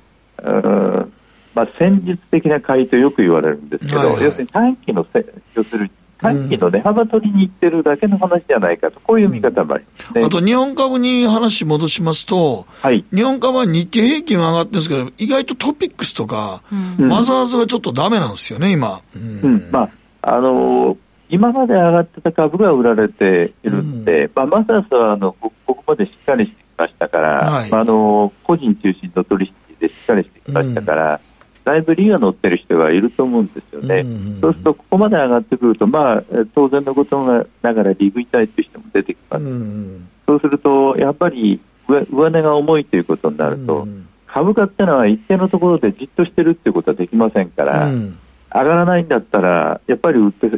[0.42, 1.12] うん
[1.54, 16.62] まあ、戦術的な買いとよく言われるんですけど、はいはい、要するに短期のせ要するに短期の値幅取りに行ってるだけの話じゃないかと、こういう見方もありますね、あと日本株に話戻しますと、はい、日本株は日経平均は上がってるんですけど、意外とトピックスとか、
[16.98, 19.00] うん、マザーズがちょっとだめなんですよね、今。
[19.16, 19.90] うん、うん、まあ
[20.22, 20.98] あのー、
[21.30, 31.20] 今まで上がってた株が売られているんで、うん、まあ、マザーズはあのここまでしっかりしてきましたから、はい、あの個人中心の取引でしっかりしてきましたから、
[31.64, 37.24] だいぶ利が乗ってる人がいると思うんですよね、うんうん、そうすると、ここまで上がってくると、まあ、当然のこと
[37.62, 48.18] ながら利食いたいという人も出てきます、うんうん、そうすると、やっぱり上値が重いということになると、うん、株価っていうのは一定のところでじっとしてるっていうことはできませんから、うん、
[48.52, 50.48] 上がらないんだったら、やっぱり売って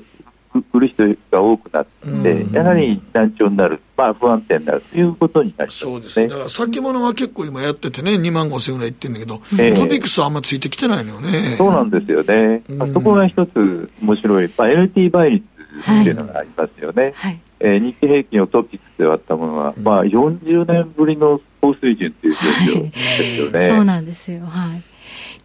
[0.72, 1.86] 売る人が多くなっ
[2.22, 11.56] て、やはり難聴になる、まあ、不安定になるということになります、ね、そうですね、だから先物は結構今やっててね、2万5000円ぐらいいってるんだけど、えー、トピックスはあんまついてきてないのよね。
[11.56, 15.44] そうなんですよね、まあ、そこが一つ面白い、まあ、LT 倍率
[15.80, 17.12] っていうのがありますよね。
[17.14, 23.58] はい、えー、日経平均をトピックスで割ったものは、うん、まあ、40年ぶりの高水準という状況ですよね。
[23.58, 24.82] はい、そうなんですよ、はい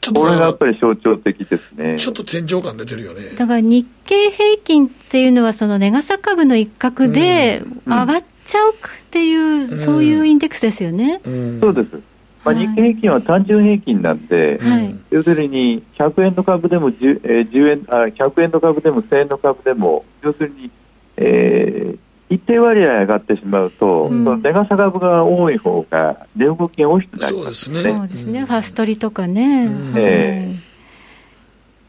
[0.07, 1.97] ちょっとこれがやっぱり象徴的ですね。
[1.97, 3.31] ちょっと天井感出てるよね。
[3.37, 8.75] だから日経平均っていうのは、その値傘株の一角で上がっちゃうっ
[9.11, 11.19] ていう、うん、そういうインデックスですよね。
[11.25, 12.01] うん、そうです。
[12.45, 20.71] まあ、日経平均は単純平均なんで、はい、要するに100円の株でも 10, えー、10円あ100円の株でも1000円の株でも、要するに、
[21.17, 21.97] えー、
[22.29, 27.79] 一定割合上がってしまうと、うん、その値傘株が多い方が、値動きが大きくなりますね。
[27.81, 29.67] そうですね、ファストリとかね。
[29.67, 29.93] うん。
[29.95, 30.55] え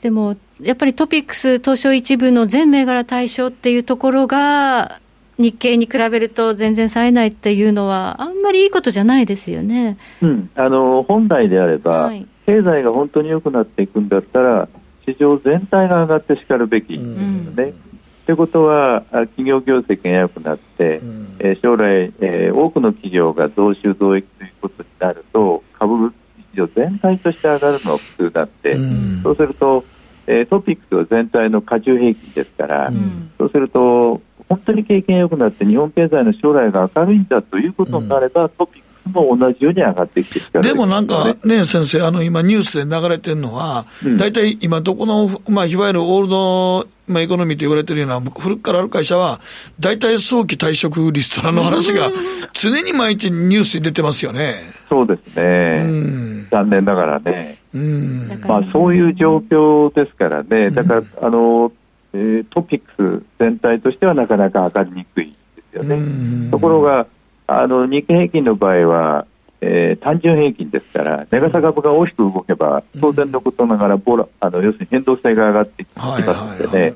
[0.00, 5.00] ー、でも、やっぱりトピックス東証一部の全銘柄対象っていうところが、
[5.38, 9.96] 日経に比べると全然冴えないっていうのは、あんまりいいことじゃないですよね。
[10.22, 14.68] うん、あの本来であれば、はい、経済が本当に良くなっていくんだったら、
[15.04, 17.64] 市場全体が上がってしかるべきですよね。
[17.64, 17.87] うん
[18.28, 26.12] ということは、企業業績が良くなって、うん、えー、将来、えー、多くの企業が増収増益ということになると、株
[26.52, 28.80] 市場全体として上がるのが普通だって、う
[29.18, 29.82] ん、そうすると、
[30.26, 43.86] えー、トピックスは全体の過重平均ですから、うん、そうすると、本当に経験良くなって、日本経済の将来が明るいんだということになれば、トピックも同じように上がってきてでもなんかね、先生、あの今、ニュースで流れてるのは、
[44.18, 49.40] 大、体、今、どこの、まあ、いわゆるオールド、まあ、エコノミーと言われてるような、古くからある会社は、
[49.80, 52.10] 大体早期退職リストラの話が、
[52.52, 54.56] 常に毎日ニュースに出てますよね。
[54.88, 55.84] そうですね。
[55.86, 57.58] うん、残念ながらね。
[57.74, 60.70] うん、まあ、そういう状況ですからね。
[60.70, 61.72] だから、あの、
[62.12, 65.36] えー、トピックス全体としてはなかなか上がりにくいで
[65.72, 66.50] すよね。
[66.50, 67.06] ところが、
[67.48, 69.26] あの日経平均の場合は、
[69.62, 76.94] えー、単純平均ですから、値傘株が大きく動けば、当然のことながらボラ、あの要するに変動性が上がってきますのでね、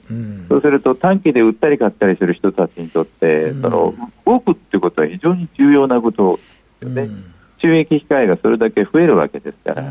[0.49, 3.95] そうすると短期で売ったり買ったりする人たちにとって、その
[4.27, 6.39] 動くっていうことは非常に重要なこと
[6.81, 7.09] ですよね、
[7.63, 9.91] 収益機会がそれだけ増えるわけですから、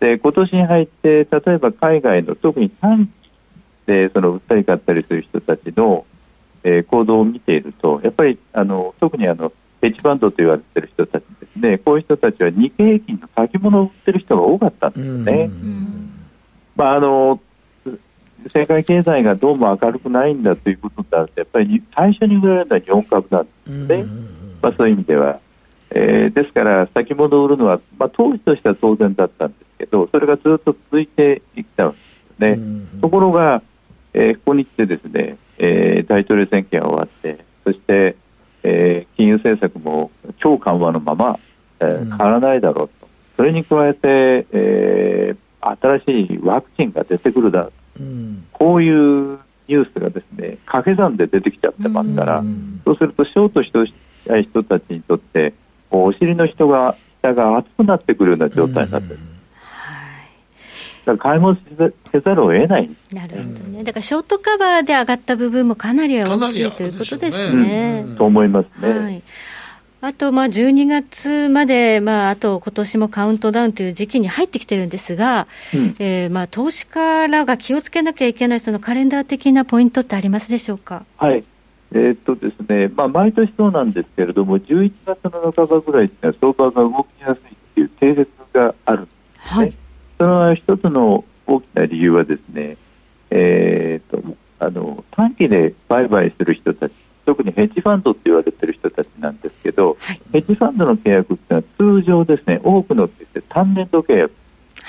[0.00, 3.10] で今年に入って、例えば海外の特に短期
[3.84, 6.06] でその売ったり買ったりする人たちの、
[6.64, 9.52] えー、行動を見ていると、やっぱりあの特にあの
[9.82, 15.50] ヘッジファンドと言われている人たちですね、こういう人たちは日経平均の先物を売ってる人が多かったんですよね。
[16.76, 17.40] まああの
[18.48, 24.04] 世界経済がどうも明るくないんだということになると、やっぱり最初に売られるのは日本株なんですね、
[24.62, 25.38] まあ、そういう意味では。
[25.94, 33.00] えー、ですから、先物を売るのは、まあ、当時としては当然だったんですけど、それがずっと続いてきたんですね。
[33.00, 33.62] ところが、
[34.14, 38.16] えー、ここに来てですね、えー、大統領選挙が終わって、そして、
[38.62, 41.38] えー、金融政策も超緩和のまま、
[41.80, 53.72] えー、変わらないだろうと、それに加えて、えー、新しいワクチンが出てくるだ、うん、こういうニュースがですね掛け算で出てきちゃってますから、うん、そうするとショートし
[54.26, 55.54] たい人たちにとって
[55.90, 59.18] お尻の人が下が熱くなってくるような状態になってる。
[61.06, 61.56] うんだから買い物
[62.12, 68.06] せざるを得ないなるほどね、だからショートカバーで上がった部分もかなり大きいということですね。
[68.16, 68.98] と思いますね。
[68.98, 69.22] はい
[70.04, 81.04] あと、まあ、12月まで、まあ、あと今年もカウントダウンという時期に入ってきてるんですが、うん、えー、まあ、投資家らが気をつけなきゃいけない、そのカレンダー的なポイントってありますでしょうか？
[81.18, 81.44] はい。
[81.92, 89.20] えー、っとですね、まあ、毎年そうなんですけれども、11月の半ばぐらいって相場が動きやすいっていう定説があるんですね。
[89.36, 89.74] はい。
[90.22, 92.76] その一つの大きな理由はですね、
[93.30, 96.92] えー、っと、あの、短期で売買する人たち
[97.26, 104.32] 特にヘッジファンドって言われてる人たちなんですけど、はい、ヘッジファンドの契約っていうのは通常ですね多くのって単年度契約、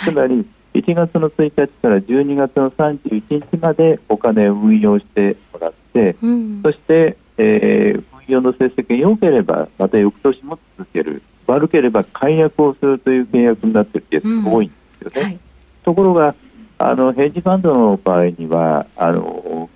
[0.04, 11.24] つまり1月の1日から12月の31日までお金を運用してもらって、うん、そして、えー、運用の成績が良ければまた翌年も続ける。
[11.46, 15.22] 悪ければ解約をするという契約になっているケースが多いんですよね。
[15.22, 15.40] うんはい、
[15.84, 16.36] ところが
[16.78, 19.70] あのヘッジファンドの場合にはあの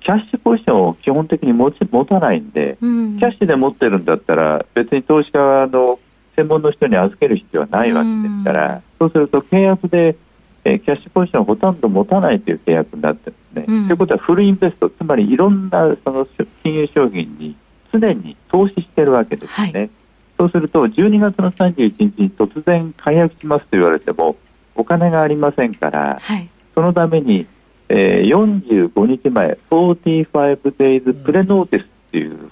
[0.00, 5.98] キャッシュポジションを基本的に持ち持たないんで、うん、キャッシュで持ってるんだったら別に投資家の
[6.34, 10.16] 専門の人に預ける必要はないわけですから、うん、そうすると契約で、
[10.64, 13.76] えー、キャッシュポジションをほとんど持たないという契約になってるんですね。
[13.80, 16.26] うん、ということはフルインベストつまりいろんなその
[16.62, 17.56] 金融商品に
[17.92, 19.72] 常に投資してるわけですね。
[19.72, 19.90] はい、
[20.38, 24.36] そうすると12月の31日に突然解約しますと言われても
[24.78, 27.46] お金がありませんから、はい、そのために
[27.88, 32.50] えー、45日前、45 days プレノーティスっていう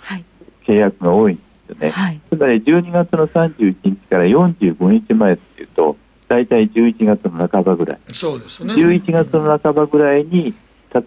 [0.66, 1.90] 契約が多いんですよね。
[1.90, 5.96] はい、つまり12月の31日から45日前っていうと、
[6.28, 7.98] 大体11月の半ばぐらい。
[8.08, 8.74] そうですね。
[8.74, 10.54] 11月の半ばぐらいに、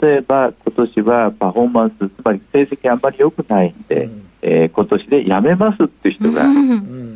[0.02, 6.44] 例えば今年はパフォーマンス、つまり成績あんまり良くないんで、うん、えー、今年で辞めますっていう人が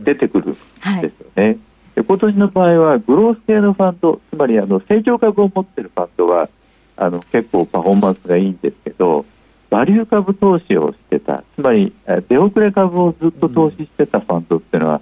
[0.04, 1.12] 出てくるんですよね。
[1.38, 1.60] うんはい
[1.96, 6.50] 今年の場合はグロース系のファンド、つまりあの成長株を持っているファンドは
[6.96, 9.26] あの結構パフォーマンスがいいんですけど
[9.70, 11.94] バリュー株投資をしてたつまり
[12.30, 15.02] 出遅れ株をずっと投資してたファンドっていうのは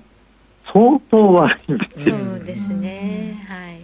[0.71, 2.15] 相当悪いんですよ。
[2.15, 3.81] そうですね、はい、っ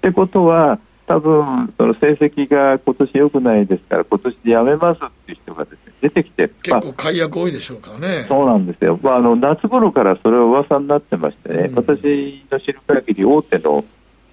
[0.00, 13.84] てことは多分その成績が今年良くないですから今年でやめますっていう人がですね出てきて結構解約多いでしょうからね、そうなんですよ、まあ、あの夏頃からそれは噂になってましてね、うん、私の知る限り大手の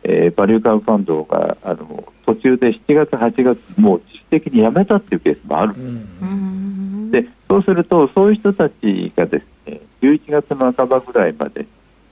[0.07, 11.65] えー、バリューカブファンドがあの途中で7月、8月もう自主的に辞めたっていうケースもあるんでそうするとそういう人たちがですね11月の半ばぐらいまで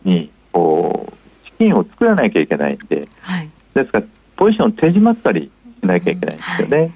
[0.04, 4.06] にこう資金を作らなきゃいけないんで、はい、ですから
[4.38, 6.92] ポジション手締まったりしなきゃいけないんですよね、はい、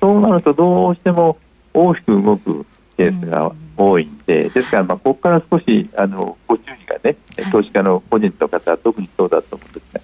[0.00, 1.38] そうなるとどうしても
[1.74, 7.16] 大きく動くケースが多いんで、ですから、まあ、ここから少しあのご注意がね、
[7.50, 10.00] 投資家の個人の方は特にそうだと思うんですが、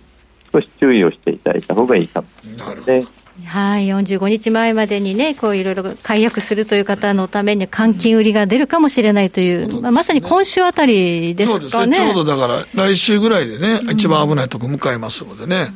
[0.53, 3.07] 少し注意をしていただいた方がいいかもしれないですね。
[3.45, 11.69] はい、45日前までにね、こういろいろ解約するという方のために換金売りが出るかもしれないという、うんまあ、まさに今週あたりですかね。
[11.69, 15.73] そうですね、ちょうどだから来週ぐらいでね、うん、一番危ないとこ迎えますのでね。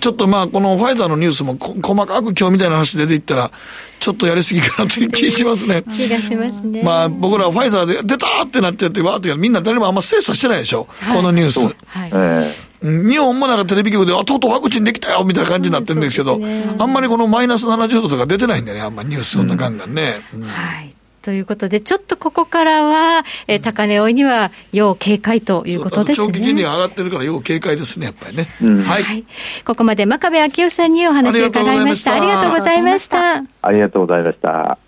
[0.00, 3.50] ちょっとまあ、このファイザーのニュースも細かく今日みたいな話出ていったら、
[3.98, 5.82] ちょっとやりすぎかなという気しますね。
[5.96, 6.82] 気がしますね。
[6.82, 11.60] まあ、僕らファイザーで出たってなっちゃって、わーってみんな誰もあんま精査してないでしょ、はい、このニュース。
[11.60, 12.10] はい。
[12.12, 20.20] えー日本もなんかテレビ局で、あ、とうとうワクチンできたよみたいな感じになってるんですけど、ね、あんまりこのマイナス70度とか出てないんでね、あんまりニュースそんなガンガンね。
[20.34, 20.94] うん、はい。
[21.22, 26.26] ということで、ちょっとここからは、えー、高値追いには要警戒ということですね。
[26.26, 28.48] 長期金利が上がってるから要警戒ですね、やっぱりね。
[28.62, 29.24] うん、はい、はい。
[29.64, 32.14] ここまで真壁昭夫さんにお話を伺いました。
[32.14, 33.44] ありがとうございました。
[33.62, 34.87] ありがとうございました。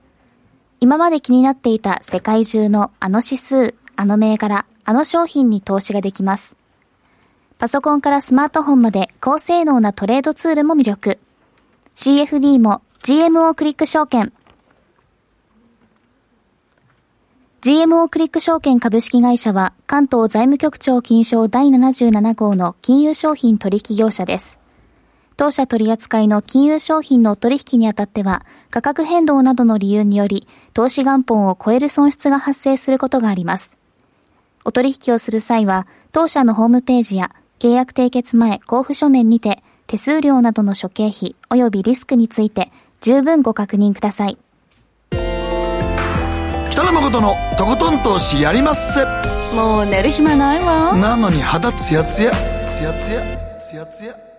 [0.83, 6.55] 今まで気になっていた世界中のあの指数、あの銘柄、あの商品に投資ができます。
[7.59, 11.19] パソコンからスマートフォンまで高性能なトレードツールも魅力。
[11.95, 14.33] CFD も GMO クリック証券。
[17.61, 24.60] GMO クリック証券株式会社は関東財務局長金賞第77号の金融商品取引業者です。
[25.37, 33.77] 当社取扱いの金融商品の取引にあたっては価格変動などの理由により投資元本を超える損失が発生することがあります。
[34.63, 42.71] お取引をする際は当社のホームページや契約締結前交付書面にて手数料などの諸経費及びリスクについて
[43.01, 44.37] 十分ご確認ください。
[46.71, 49.03] 北野誠のとことん投資やりまっせ
[49.53, 50.95] もう寝る暇ないわ。
[50.95, 52.31] なのに肌ツヤツヤ。
[52.65, 53.21] ツヤツヤ。
[53.59, 54.30] ツヤツヤ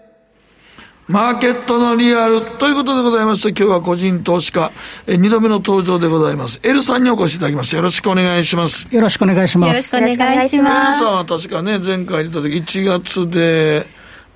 [1.08, 4.70] マーケットのリアルということでございまして今日は個人投資家
[5.06, 6.60] え2度目の登場でございます。
[6.62, 7.76] L さんにお越しいただきました。
[7.76, 8.94] よろしくお願いします。
[8.94, 9.96] よろしくお願いします。
[9.96, 10.98] よろしくお願いします。
[11.02, 13.84] L さんは確かね前回出た時1月で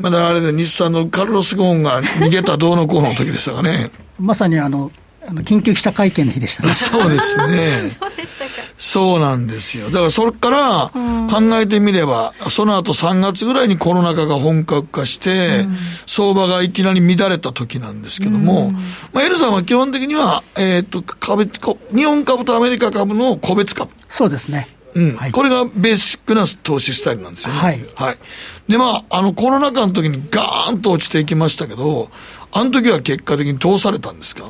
[0.01, 3.91] まだあれで日産のカルロス・ゴーンが逃げたどうのこうの時でしたかね。
[4.19, 4.91] まさにあの
[5.29, 6.73] あの緊急記者会見の日でしたね。
[6.75, 7.97] そうですね。
[7.99, 8.51] そうでしたか。
[8.79, 9.91] そうなんですよ。
[9.91, 18.73] だからそれから考えてみれば、その後3月ぐらいにコロナ禍が本格化して、うん、相場がいきなり乱れた時なんですけども、うん、
[19.13, 21.51] まあ、エルさんは基本的には、えっ、ー、と、株、
[21.95, 23.91] 日本株とアメリカ株の個別株。
[24.09, 24.69] そうですね。
[24.95, 27.59] うん、はい、これがベーシックな投資スタイルなんですよね。
[27.59, 27.85] はい。
[27.95, 28.19] はい。
[28.67, 32.11] で、まあ、あの、コロナ禍の時にガーンと落ちていきましたけど、
[32.53, 34.45] あの時は結果的に通されたんですか？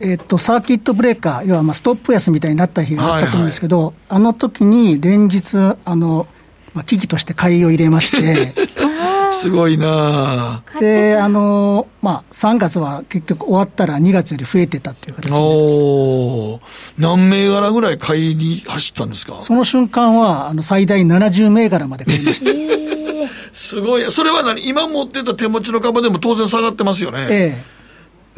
[0.00, 6.26] えっと、サーキットブレーカー、要はまあストップ安みたいになった日があったと思うんですけど、はいはい、あの時に連日、あの、
[6.74, 8.52] まあ、危機として買いを入れまして、
[9.32, 15.34] すごいなで、あの、まあ、3月は結局終わったら2月より増えてたっていう形で。
[15.34, 16.60] お
[16.98, 19.38] 何銘柄ぐらい買いに走ったんですか？
[19.40, 22.50] その瞬間は、あの、最大70銘柄まで買いました。
[23.52, 24.12] すごい。
[24.12, 24.68] それは何？
[24.68, 27.26] 今持ってた手持ちの株でも当然下がってますよね。
[27.30, 27.75] ええ。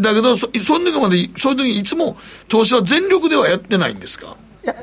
[0.01, 2.17] だけど、そその時まで、そういう時いつも
[2.49, 4.37] 投資は全力ではやってないんですか？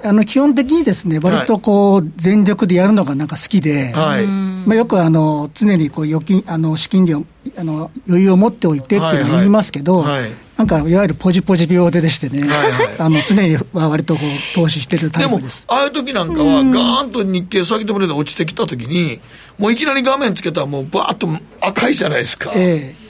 [0.03, 7.23] あの基本的にですね、割とこう、全力でやるのがなんか好きで、はい、まあ、よくあの常にこう預金あの資金量
[7.55, 10.21] あの余裕を持っておいてっていうのは言いますけど、はい。
[10.23, 15.67] はい、なんかいわゆるポジポジ病ででしてね、はいはい、あの常に割とこう投資してるタイプです。
[15.67, 19.21] でも、ああいう時なんかは、ガーンと日経先物で落ちてきた時に、
[19.59, 21.29] もういきなり画面つけたら、もうばーっと
[21.61, 22.51] 赤いじゃないですか。
[22.55, 23.04] ええ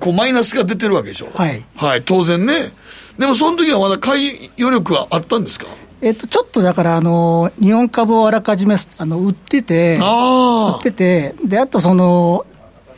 [0.00, 1.28] こうマイナスが出てるわけでしょ。
[1.34, 1.64] はい。
[1.76, 2.72] はい、当然ね。
[3.18, 5.66] でもその時はまだ買い余力はあったんですか？
[6.00, 10.00] えっと、ちょっとだから、あの、日本株をあらかじめ、あの、売ってて、売
[10.80, 12.44] ってて、で、あとその、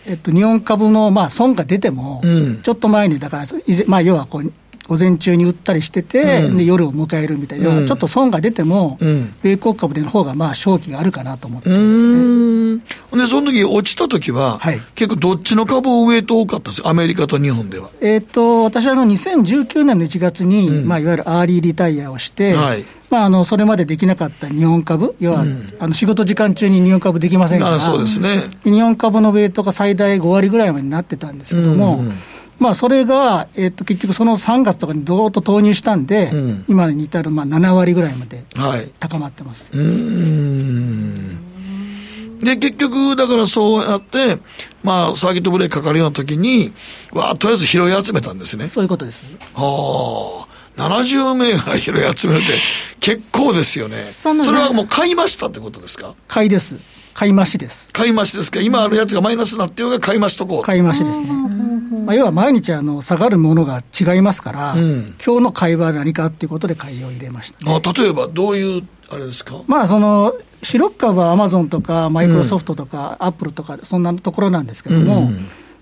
[0.07, 3.45] えっと、日本株の、まあ、損が出ても、うん、ちょっと前に、だから、
[3.87, 4.53] まあ、要はこう、
[4.87, 11.68] 午前中に売ったりしてて、うん、で夜を迎えるみたいな、うん、ちょっと損が出ても、うん、米国株での方がまあ勝機があるかなと思って。
[11.68, 13.22] ますね。
[13.22, 17.91] で、その時落ちた時は、はい、結構どっちの株をウエイト多かったですアメリカと日本では。
[18.01, 22.84] えっ、と、私はあの2019年の1月に、まあ、いわゆるアーリーリタイアをして、はい。
[23.09, 32.18] まあ、あのそれまでできなかった日本株、要は、うん、あの仕事時間中に日本株できませんから、そうですね、日本株のウェイトが最大5割ぐらいまでになってたんですけども、うんうん
[32.59, 38.44] まあ、それが、えー、と結局、その3月とかにどーっと投入したんで、うん、今に至るまあ7割ぐらいまで
[38.98, 39.68] 高まってます。
[39.76, 41.38] はい、うん
[42.40, 44.38] で、結局、だからそうやって、
[44.82, 46.72] まあ、サーキットブレーキかかるような時に、
[47.12, 48.68] わあとりあえず拾い集めたんですね。
[48.68, 49.24] そういうことです。
[49.54, 50.57] はあ。
[50.76, 52.52] 70銘柄拾い集めるって
[53.00, 53.96] 結構ですよね。
[53.96, 56.14] それはもう買いましたってことですか？
[56.28, 56.76] 買いです。
[57.17, 57.89] 買い増しです。
[57.93, 58.61] 買い増しですか？
[58.61, 60.62] 今あるやつがマイナスになってようが買い増しとこう。
[60.62, 61.27] 買い増しですね。
[62.05, 69.62] まあ、要は毎日あの下がるものが違いますから、うん、今日の買いは何かっていうことで買いを入れました、ね、あ例えばどういうあれですか？
[69.67, 75.31] まあその主力株はアマゾンとかマイクロソフトとか、アップルとかそんなところなんですけども、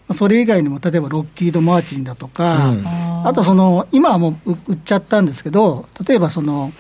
[0.09, 2.87] うん、それ以外にも例えばロッキード・マーチンだとか、うん、
[3.27, 6.75] あとその今はもう売っちゃったんですけど例えばその原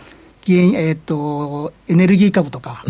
[0.53, 2.84] えーと、エネルギー株とか、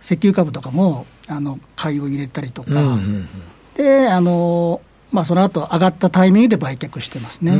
[0.00, 3.28] 石油株とかもあの買いを入れたりとか、うんうんうん、
[3.74, 4.80] であの、
[5.10, 7.52] まあ、その後上がったタイミングで売却してますね。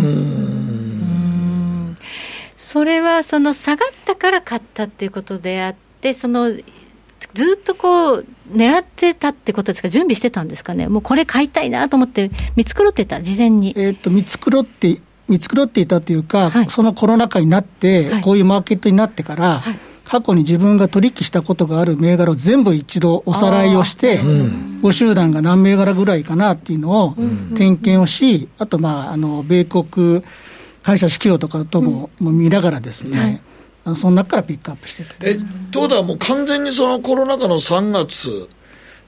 [2.57, 6.53] それはその下がったから買ったっていうことであって、その
[7.35, 13.75] ずっとこう、狙ってたってことですか、準備してたんですかね、もうこれ買いたいなと思って、見繕ってた、事前に。
[13.77, 15.01] えっと見繕って
[15.31, 19.79] 見繕っていたというか、はい、そのコロナ禍になって、はい、こういうマーケットになってから、はい。
[20.11, 27.15] 過去に自分が取引したことがある銘柄を全部一度おさらいをして、5集団が何銘柄ぐらいかなっていうのを
[27.57, 30.25] 点検をし、あと、まあ、あの米国
[30.83, 33.41] 会社指標とかとも,、も見ながらですね、
[33.85, 35.37] はい、その中からピックアップしてえ
[35.71, 38.49] ということは、もう完全にそのコロナ禍の3月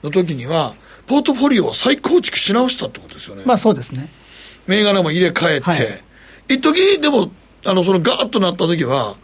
[0.05, 0.75] の時には、
[1.09, 3.43] ポートフォリオを再構築し直したってことですよね。
[3.45, 4.09] まあそうですね。
[4.69, 6.05] 銘柄も入れ替えて、はい、
[6.53, 7.31] 一時でも、
[7.65, 9.17] あの、そのガーッとなった時は、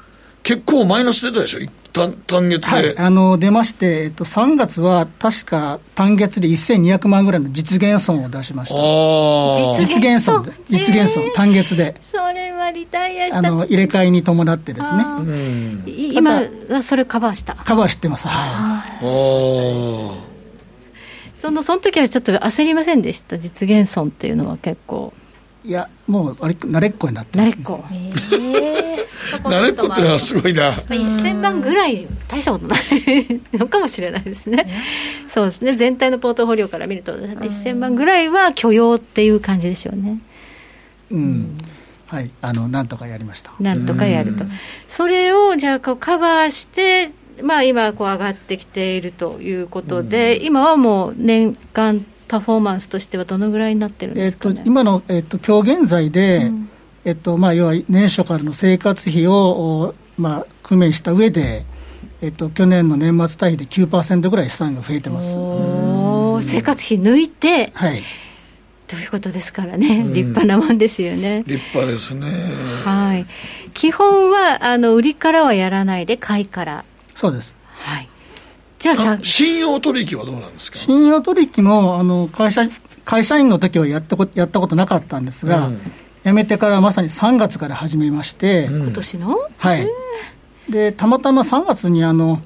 [0.43, 1.61] 結構マイナス出たでしょ、
[1.93, 8.77] 単単月で、はい、あの出まして、えっと、3月は確か単月で1200万ぐらいの実現損を出しました。
[9.79, 11.97] 実現損実現損、単月で。
[12.01, 15.05] それはリタイアしたあの入れ替えに伴ってですね。
[15.87, 17.55] 今はそれカバーした。
[17.55, 18.29] カバーしてます。
[18.29, 19.01] はい。
[21.39, 25.13] そのその時はちょっと焦りませんでした、実現損っていうのは結構。
[25.65, 27.85] いや、もう慣れっこになってます、ね、慣れっこ。
[29.49, 30.77] 慣れっこってのはすごいな。
[30.89, 32.81] 1000万ぐらい大したことない
[33.53, 34.83] のかもしれないですね。
[35.29, 35.77] そうですね。
[35.77, 40.21] 全体のポートフォリオから見ると、1000万ぐらいは許容っていう感じでしょうね。
[41.11, 41.57] うん。
[42.07, 43.53] はい、あのなんとかやりました。
[43.61, 44.45] なんとかやると。
[44.89, 47.11] それをじゃあこうカバーして
[47.43, 56.71] まあ、今こう上がってきているということで、うん、今はもう年間パフォーマンスとしてはどのぐらいになってるんですか、ね、えっと、今の、えっと、今日現在で、うん、
[57.05, 61.65] えっとまあ、要は年初からの生活費を、まあ、工面した上で、
[62.21, 65.35] えっと、去年の年末対比で9%ぐらい資産が増えてます。
[66.41, 68.03] 生活費抜いて、はい
[68.89, 71.45] ということですからね、立派なもんですよね。
[71.47, 72.31] 立派ですね。
[72.85, 73.27] はい。
[73.75, 77.55] 基本は、あの、売りからはやらないで、買いからそうです。
[77.75, 78.09] はい。
[78.79, 80.79] じゃあさ信用取引はどうなんですか？
[80.79, 82.63] 信用取引もあの会社
[83.05, 85.81] 会社員の時はやったことやったことなかったんですが、うん、
[86.25, 89.39] 辞めてからまさに3月から始めまして、うん、今年の？
[89.57, 89.89] はい。
[90.69, 92.41] でたまたま3月にあの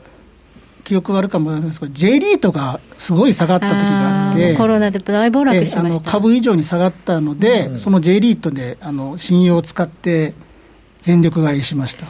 [0.84, 6.10] 記憶があるかもしれないですけど J リートがすごい下がった時があってコロナで大暴落しました。
[6.10, 10.34] 株以上に下がったので、うん、その J リートであの信用を使って
[11.02, 12.06] 全力買いしました。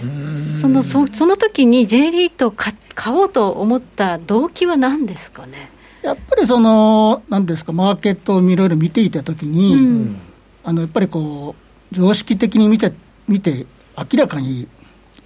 [0.61, 5.71] そのそその時に J リートを買買おうと思った動機は何ですかね？
[6.03, 10.17] やっぱりその、なんですか、マーケットをいろいろ見ていたときに、うん、
[10.65, 11.55] あのやっぱりこ
[11.91, 12.93] う、常識的に見て、
[13.29, 13.67] 見て
[13.97, 14.67] 明らかに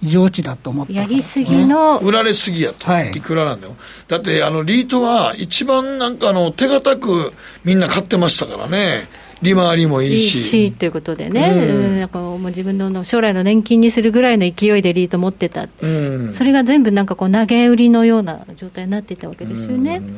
[0.03, 3.75] 異常値だと思った、ね、やりすぎの売られすぎやと、はい、いくらなんだよ
[4.07, 9.07] だってあのリートは一番なんかあの手堅くみんな買ってましたからね
[9.41, 10.35] 利回りもいいし。
[10.35, 19.97] いいしということでね、うん、なんかもう自分の将来の年金にするぐらいの勢いでリート持ってた、うん、それが全部なんかこう投げ売りのような状態になっていたわけですよね。
[19.97, 20.15] うん、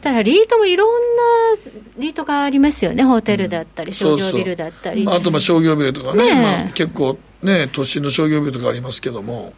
[0.00, 0.88] ただ、リートもいろん
[1.56, 1.62] な
[1.98, 5.04] リートがありますよね、ホテルだったり、商業ビルだったり。
[5.04, 7.18] そうそうあとまあ商業ビルとかね、ねまあ、結構。
[7.42, 9.52] ね、都心の商業ビルとかありますけども、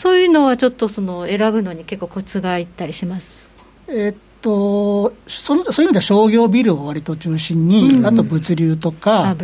[0.00, 3.48] そういうのはちょっとその選ぶのに結構コツがいったりします？
[3.88, 9.34] えっとそのそういう意味では商業ビルを割と中心に、うん、あと物流とか、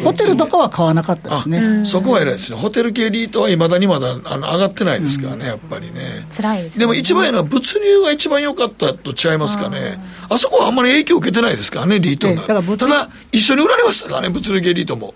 [0.00, 6.24] ホテルとかは買わなかったですね、そこは偉いですね、ホテル系リートはいまだにまだあの上がってないですからね、やっぱりね。
[6.30, 9.98] 辛いです、ね、でも一番いいのは、物流が一番良かったと違いますかね、
[10.28, 12.60] あそこはあんまり影響を受けてないですからね、リートが。
[12.60, 15.14] だただ、一緒に売られましたからね、物流系リートも。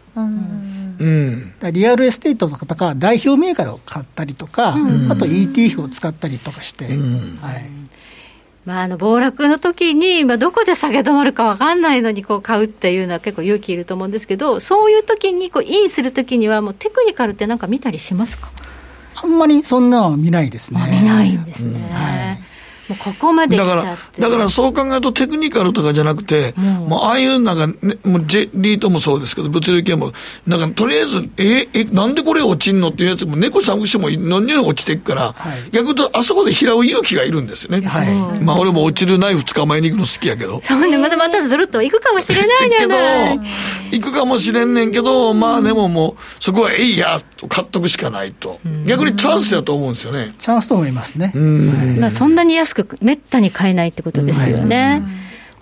[1.00, 7.70] うん、リアルエステートとかとか代表銘柄を買ったりとか、うん、あと ETF を使ったりとかして、うん、はい、
[8.68, 18.50] まあ、あの暴落の時に、まあ、どこで下げ止まるか分かんないのにこう買うっていうのは結構勇気いると思うんですけど、そういう時にこうインする時には、もうテクニカルってなんか見たりしますか？
[19.14, 20.86] あんまりそんなのは見ないですね。
[21.00, 21.80] 見ないんですね。
[21.80, 22.38] うんはい
[22.88, 30.12] もうここまでだから、だからそう考えるとテクニカルとかじゃなくて、うん、もうああいうなんか、ね、もうジェリートもそうですけど、物流系も、
[30.46, 37.86] なんかとりあえず、え、え、なんでこれ落ちんのっていうやつも、猫さんしても何にも落ちていくから、はい、逆にあそこで拾う勇気がいるんですよね。
[37.86, 40.60] はい、まあ俺も落ちるナイフ捕まえに行くの好きやけど。
[40.64, 43.40] そうね、またまたずるっと行くかもしれないじゃない。
[43.92, 48.60] 行くかもしれんねんけど、まあでももう、そこはえいやと買っとくしかないと。
[48.86, 50.34] 逆にチャンスやと思うんですよね。
[50.38, 51.32] チャンスと思いますね。
[51.98, 55.02] まあそんなに安く、めったに買えないってことですよね。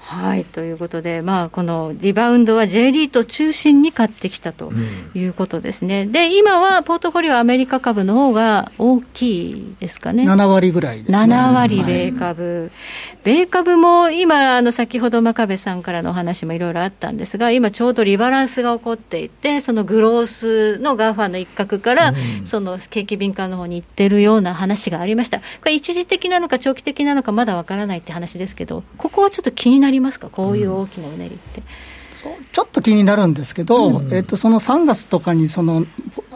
[0.09, 4.71] はい、ということで、まあ、このリバウンドは J リート中心に買ってきたと
[5.15, 31.61] いうことですね、うん、で今はポートフォリオ、アメリカ株の方が大きいですかね、7割ぐらいです、ね、7割、米株、はい、米株も今、あの先ほど真壁さんからのお話もいろいろあったんですが、今、ちょうどリバランスが起こっていて、そのグロースの GAFA の一角から、うん、その景気敏感の方に行ってるような話がありました、これ、一時的なのか長期的なのか、まだわからないって話ですけど、ここはちょっと気になりますか、こういう大きなうねりって。
[31.61, 35.85] うん、ちょっと気になるんですけど、うん、えー、とその3月とかにその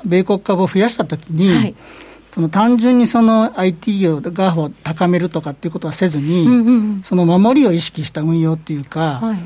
[0.04, 1.74] 米国株を増やしたときに、はい、
[2.32, 9.38] その単純にその IT を、ガーフを高めるとかっていうことはせずに、うんうんうん、その守りを意識した運用っていうか、はい。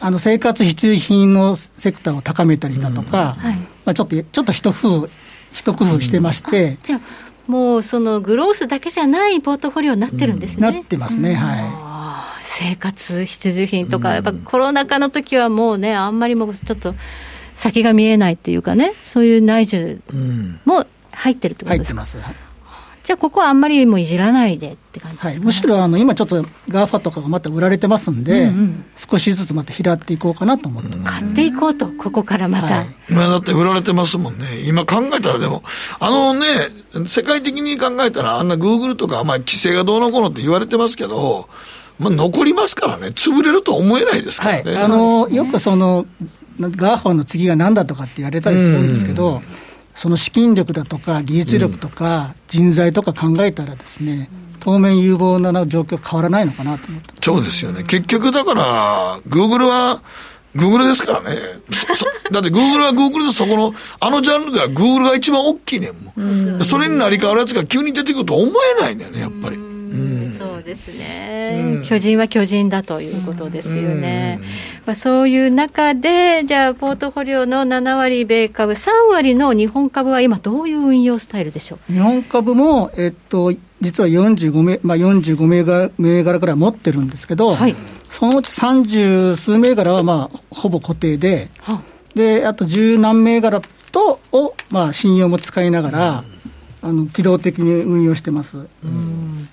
[0.00, 3.48] あの生活必需品のセクターを高めたりだとか、うん。
[3.48, 5.08] はい、まあ、ちょっとちょっと一工夫
[5.52, 7.00] 一工夫してまして、じゃ
[7.46, 10.72] もうそのグロースだけじゃないポートフォリオになってるんですね。
[10.72, 12.42] なってますね、はい。
[12.42, 16.94] 生活必需品とか、やっぱコロナ禍の時はもうね、あんまりもうちょっと
[17.54, 20.00] 先が見えないっていうかね、そういう内需
[20.64, 22.04] も入ってるってことですか？
[23.06, 30.98] じゃあ、ここはあんまりもいじらないでって感じですか、ね、はい、むしろあの今ちょっと GAFA とかがまた売られてますんで、うんうん、少しずつまた拾っていこうかなと思って。
[31.04, 35.62] 買っていこうと、ここからまた、はい、今だって売られてますもんね、今考えたらでも、
[36.00, 36.46] あのね、
[37.06, 41.48] 世界的に考えたら、あんなグーグルとか、まあ、規制がどうのこうのって言われてますけど、
[42.00, 44.72] まあ、残りますからね、潰れるとは思えないですからね。
[44.74, 46.06] はい、あのよくその
[46.58, 49.42] GAFA の次が何だとかって言われたりするんですけど、
[49.96, 54.28] その資金力だとか技術力とか人材とか考えたらですね、
[54.60, 57.82] 当面有望な状況変わらないのかなと思ってそうですよね。
[57.82, 60.02] 結局だから、グーグルは、
[60.54, 61.40] グーグルですからね。
[62.30, 66.64] だってグーグルはグーグルでそこの、あのジャンルではグーグルが一番大きいねんもん。
[66.64, 69.75] それになり変わるやつが急に出てくると思えないんだよね、やっぱり。
[70.38, 74.40] そうですね、うん、巨人は巨人だということですよね、
[74.84, 81.92] まあ、そういう中で、じゃあ、ポートフォリオの7割米株、3割の日本株は今、どういう運用スタイルでしょう？
[81.92, 87.76] 日本株も、えっと、実は45銘,、まあ、45銘柄銘柄から持ってるんですけど、はい、
[88.08, 91.82] そのうち30数銘柄は、まあ、ほぼ固定で、は。
[92.14, 93.60] であと十何銘柄
[93.92, 96.24] とを、まあ、信用も使いながら、
[96.82, 98.58] あの機動的に運用してます。
[98.84, 99.48] うん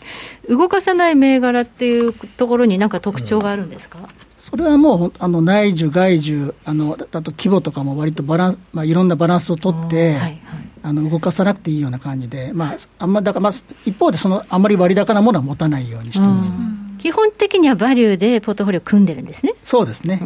[0.50, 4.06] 動かさない銘柄っていうところに何か特徴があるんですか、うん、
[4.38, 10.42] それはもうあの内需、外需あの、あと規模とかも割とバランス、まあ、いろんなバランスを取って、はいはい、
[10.84, 13.54] あの動かさなくていいような感じで、まあ、あんまだから、まあ、
[13.86, 16.58] 一方でその、あんまり割高なものは持たないようにしてます、ね、
[17.00, 19.54] 基本的にはバリューでポートフォリオ組んでるんですね。
[19.64, 20.20] そうですね。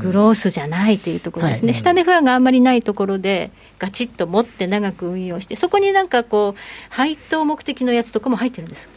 [0.00, 1.68] グロースじゃないというところですね。
[1.68, 8.88] はい、下値不安があんまりないところで、ガチッと持って長く運用して、そこになんかこう、配当目的のやつとかも入ってるんです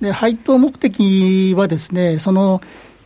[0.00, 2.60] で配当目的はですね、その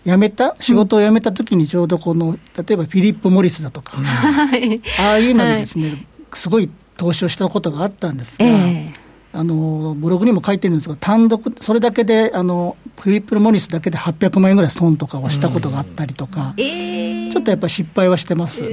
[0.04, 8.92] 辞めた、仕事を辞めた時にちょうどこの、例えばフィリップ・モリスだとか、はい、ああいうのにですね、はい、すごい投資をしたことがあったんですが、えー、
[9.32, 18.64] あのブログにも書いてるんですが、単独、それだけで、あのフィリップ・モリスだけで800万円ぐらい損とかはしたことがあったりとか、えー、ちょっとやっぱり失敗はしてます。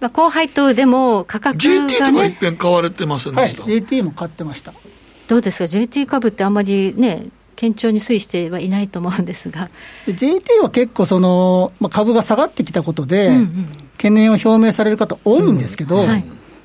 [0.00, 4.72] まあ、高配当でも価格が、ね、GT とか一遍買われてませんでした、はい、GT も買ってました。
[5.28, 9.68] どうですか、JT 株ってあんまりね、堅調に推移してはいないと思うんですが。
[10.06, 13.30] JT は結構その、まあ、株が下がってきたことで、
[13.96, 16.08] 懸念を表明される方、多いんですけど、うん。
[16.08, 16.24] はい、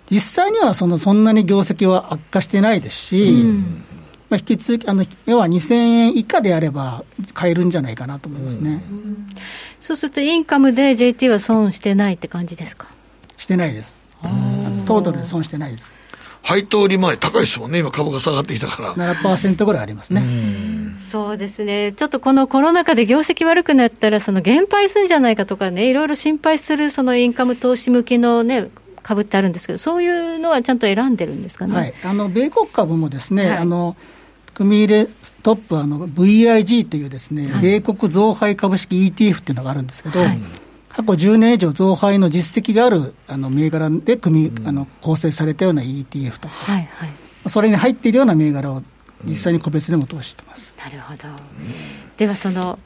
[0.09, 3.83] 実際にはそのそんなに業績は悪化してないですし、うん、
[4.29, 7.03] まあ、引き続きあの、要は2000円以下であれば、
[7.33, 9.27] 買えるんじゃないかなと思いますね、うん、
[9.81, 12.87] そうすると、インカムで JT は損してないって感じですか？
[13.35, 14.01] してないです、
[14.85, 15.95] トータルで損してないです。
[16.43, 18.93] 配当利回り高いですもんね、今、株が下がってきたから。
[18.93, 20.21] 7%ぐらいありますね。
[21.09, 28.69] そうですね、ちょっとこのコロナ禍で業績悪くなったら、その減配するんじゃないかとかね、いろいろ心配するそのインカム投資向きのね、
[29.03, 31.75] 株ってあるんですけど、そういうのはちゃんと選んでるんですかね？
[31.75, 33.95] はい、あの米国株もですね、はい、あの
[34.53, 35.07] 組入れ
[35.43, 40.39] トップあの VIG というですね、はい、米国増配株式 ETF っていうのがあるんですけど、はい
[40.95, 48.83] 過去10年以上増配の実績があるあの銘柄で組、うん、あの構成されたような ETF とか、はいはい、それに入っているような銘柄を
[49.23, 50.77] 実際に個別でも投資してます。
[50.77, 51.27] なるほど。
[52.17, 52.77] ではその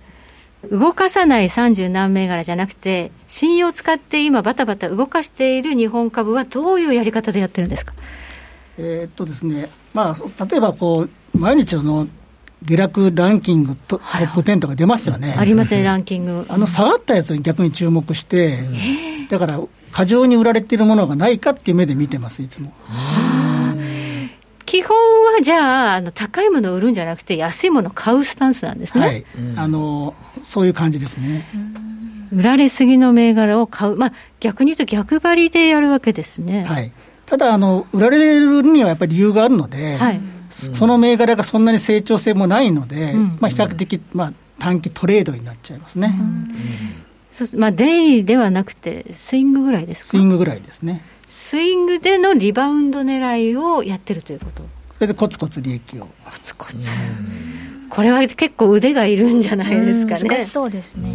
[0.71, 7.93] 動かさない30何銘柄じゃなくて、信用を使って今、バタバタ動かしている日本株は、どういうやり方でやってるんですか、
[8.77, 12.07] えー、っとですね、まあ、例えばこう、毎日の
[12.65, 15.35] 下落ランキングトップ10とか出ますよね。
[15.37, 16.45] ありますね、ランキング。
[16.49, 18.59] あの下がったやつに逆に注目して、
[19.29, 19.59] だから
[19.91, 22.73] 過剰に売られているものがないかっていう目で見てます、いつも。
[24.65, 24.97] 基本
[25.33, 29.05] はじゃああの、高いものを売るんじゃなくて、安いものを買うスタンスなんですね。
[29.05, 31.47] はい、あのそういう感じですね。
[32.33, 36.65] 売られすぎの銘柄を買う、まあ、逆に言うと逆張りでやるわけですね。
[36.65, 36.91] はい、
[37.25, 40.19] ただあの、売られるにはやっぱり理由があるので、はい
[40.49, 46.13] その銘柄がそんなに成長性もないので、まあ、比較的、まあ、短期トレードになっちゃいますね。
[47.53, 50.07] まあ、デイではなくて、スイングぐらいですか？
[50.09, 51.03] スイングぐらいですね。
[51.27, 54.63] スイングでのリバウンド狙いをやってるということ？
[54.95, 56.07] それでコツコツ利益を。
[56.25, 56.77] コツコツ。
[57.89, 60.45] これは結構腕がいるんじゃないですかね。
[60.45, 61.13] そうですね。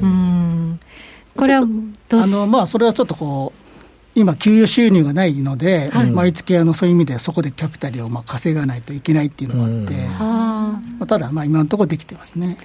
[1.37, 3.72] これはあのまあそれはちょっとこう
[4.15, 12.59] 今、給与収入がないので、はい、毎月あのそういう意味でそこでキャピタルをまあ稼がないといけないっていうのがあって、まあ、ただ、まあ、今のところできてますね。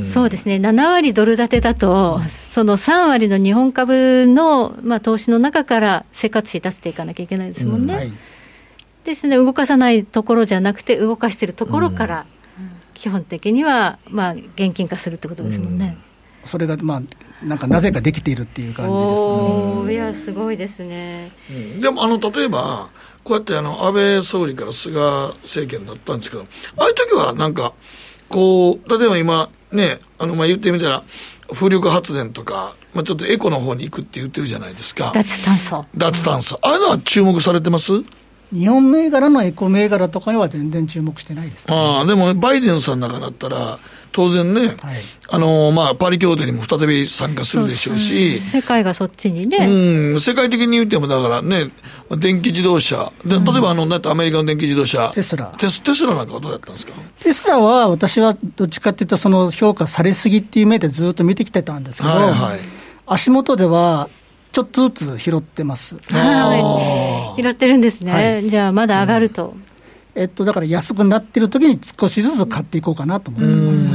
[0.00, 7.94] そうですね、7割ドル建てだと、その3割の日本株の、まあ、投資の中から生活費出していかなきゃいけないですもんね。
[7.96, 8.12] はい、
[9.02, 12.26] ですね、動かさないところじゃなくて、動かしているところから、
[12.94, 15.98] 基本的には、まあ、現金化するってことですもんね。
[16.44, 17.02] それが、まあ、
[17.44, 19.94] なんかなぜかできているっていう感じですね。
[19.94, 21.30] いや、すごいですね。
[21.50, 22.88] うん、でも、あの、例えば、
[23.22, 25.00] こうやってあの、安倍総理から菅
[25.42, 27.72] 政権だったんですけど、ああいう時はなんか、
[28.28, 31.02] こう、例えば今、ね、あの、まあ、言ってみたら、
[31.52, 35.12] 風力発電とか、まあ、ちょっとエコの方に行くって言ってるじゃないですか。
[35.14, 35.84] 脱炭素。
[35.96, 36.58] 脱炭素。
[36.62, 37.92] ああいうのは注目されてます？
[38.52, 43.78] 日本銘柄のエコ銘柄とかには全然注目してないです、ね、ああ、でもバイデンさんの中だったら、
[44.14, 44.76] 当然ね、はい、
[45.28, 51.72] あのまあ、パリ協定にも再び参加するでしょうし、世界がそっちにね、うん、世界的に言っても、だからね、
[52.16, 55.46] 電気自動車、で例えばあの、アメリカの電気自動車、テスラ。
[55.58, 56.92] テステスラなんかはどうやったんですか？
[57.18, 62.60] テスラは、私はどっちかっていうと、その評価されすぎっていう目でずっと見てきてたんですけど、はいはい、
[63.06, 64.08] 足元では、
[64.52, 65.96] ちょっとずつ拾ってます。
[66.08, 69.48] はい、拾ってるんですね、はい、じゃあ、まだ上がると。
[69.48, 69.64] うん。
[70.16, 73.88] えっと、だから安くなってる時に少しずつ買っていこうかなと思ってます。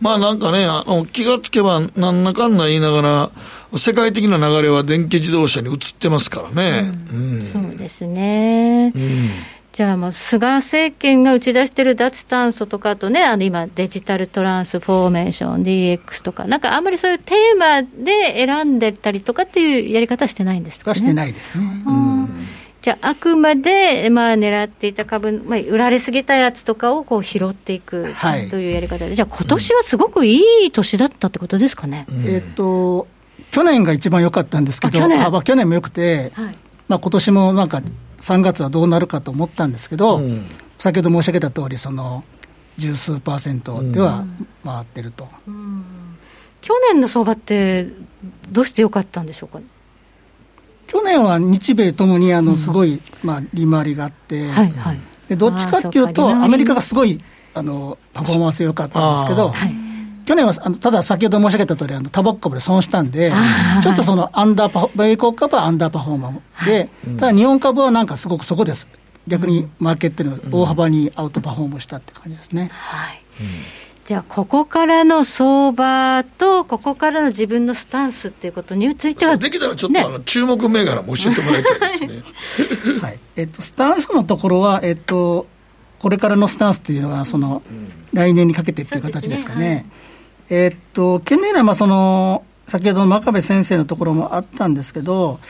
[0.00, 6.92] まあなんかね、あの気がつけば、なんだかんだ言いながら、世界的な流れは電気自動車に移ってますからね。
[7.12, 8.92] うんうん、そうですね。
[8.94, 9.30] うん
[9.76, 20.98] じゃあもう菅政権が打ち出してる脱炭素とかあとね、あの今、デジタルトランスフォーメーション、DX とか、なんかあんまりそういうテーマで選んでたりとかっていうやり方はしてないんですかね。
[20.98, 21.64] してないですね。
[21.86, 22.28] うん
[22.86, 28.14] じゃあ、あくまで、まあ、狙っていた株、まあ、売られすぎたやつとかをこう拾っていく
[28.48, 32.06] というやり方で、はい、じゃあ、今年はすごくいい年だったってことですかね。
[32.08, 33.08] うん、えっ、と、
[33.50, 35.26] 去年が一番良かったんですけど、去年。
[35.26, 36.54] あ、まあ、去年も良くて、はい。
[36.86, 37.82] まあ今年もなんか
[38.20, 40.46] 3月はどうなるかと思ったんですけど、うん、
[40.78, 42.22] 先ほど申し上げた通り、その
[42.76, 44.24] 十数パーセントでは
[44.64, 45.84] 回ってると、うん、
[46.60, 47.88] 去年の相場って、
[48.52, 49.58] どうして良かったんでしょうか、
[50.86, 57.20] 去年は日米ともにあのすごい、まあ、利回りがあって、はいはい、でどっちかっていうと、アメリカがすごい
[57.54, 59.52] あのパフォーマンス良かったんですけど、
[60.26, 63.32] 去年はあのただ先ほど申し上げた通りあり、タバコ株で損したんで、
[63.82, 68.88] ちょっとそのアンダーパ米国株はアンダーパフォーマーで、ただ日本株はなんかすごくそこです、
[69.26, 72.70] 逆にマーケットに大幅にアウトパフォームしたって感じですね。
[72.72, 73.22] はい
[74.06, 82.22] じゃあ、ここからの相場と、ここからの自分のスタンスっていうことについては、できたらちょっと、ね、あの注目銘柄も教えてもらいたいですね。
[83.02, 83.18] はい。
[83.34, 85.48] えっと、スタンスのところは、えっと、
[85.98, 87.62] これからのスタンスっていうのが、その、
[88.12, 89.60] 来年にかけてっていう形ですかね。
[89.60, 89.84] ねはい、
[90.50, 95.40] えっと、去年はまあその、先ほどの真壁先生のところもあったんですけど、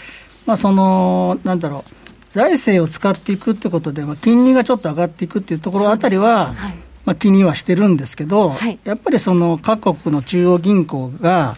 [0.46, 1.92] まあ、その、なんだろう、
[2.32, 11.56] 財政を使っていくってことで、まあ、金利がちょっと上がっていくっていうところあたりは、はいまあ、気にはしてるんですけど、はい、やっぱりその各国の中央銀行が、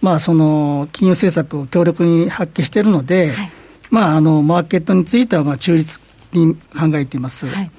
[0.00, 3.50] まあ、その金融政策を強力に発揮しているので、はい、
[3.90, 6.00] まあ、あのマーケットについてはまあ中立
[6.32, 7.46] に考えています。
[7.46, 7.70] はい、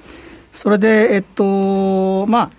[0.52, 2.50] それで、えっとまあ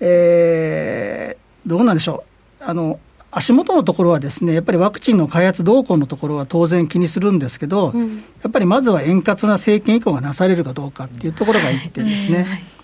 [0.00, 2.24] えー、どうなんでしょ
[2.60, 2.64] う。
[2.64, 2.98] あの
[3.30, 12.44] 足元のところはですね、やっぱりワクチンの開発動向のところは当然気にするんですけど、うん、やっぱりまずは円滑な政権移行がなされるかどうかっていうところが一点ですね。
[12.44, 12.75] はい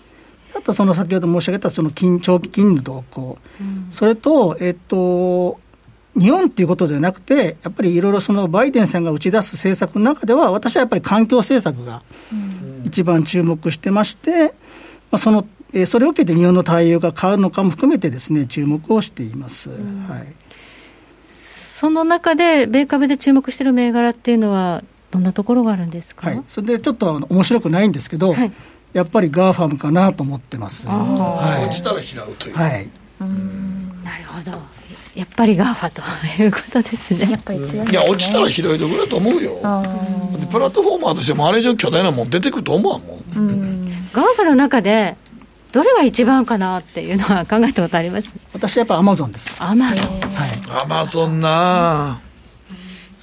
[0.55, 5.59] あとその先ほど申し上げたその金長期金利の動向、うん、それと、えっと、
[6.15, 12.03] 日本っていうことではなくて、やっぱりいろいろそのバイデンさんが打ち出す政策の中では、私はやっぱり環境政策が
[12.83, 14.53] 一番注目してまして、
[15.11, 15.47] まあ、その
[15.87, 19.71] それを受けて日本の対応が変わるのかも含めてですね、注目をしています。
[19.71, 20.27] うん、はい。
[21.23, 28.51] その中で、米株で注目している銘柄っていうのは、どんなところがあるんですか、はい、それでちょっと面白くないんですけど、はい、
[28.93, 30.87] やっぱり GAFAM かなと思ってます。
[30.87, 32.55] はい、落ちたら拾うという。
[32.55, 32.89] はい。
[33.19, 33.25] な
[34.17, 34.51] るほど。
[35.15, 36.01] やっぱり GAFA と
[36.41, 37.31] いうことですね。
[37.31, 39.57] やっぱり強い、ね、いや、落ちたら拾いどころだと思うよ。
[40.51, 43.47] プラットフォーマーとしてもあれ以上巨大なもん出てくると思うもん。
[43.47, 45.15] ん GAFA の中で、
[45.71, 48.29] どれが一番かなっていうのは考えたことあります？
[48.53, 49.61] 私やっぱアマゾンです。
[49.61, 50.19] アマゾン。
[50.19, 50.83] はい。
[50.83, 52.21] アマゾンな、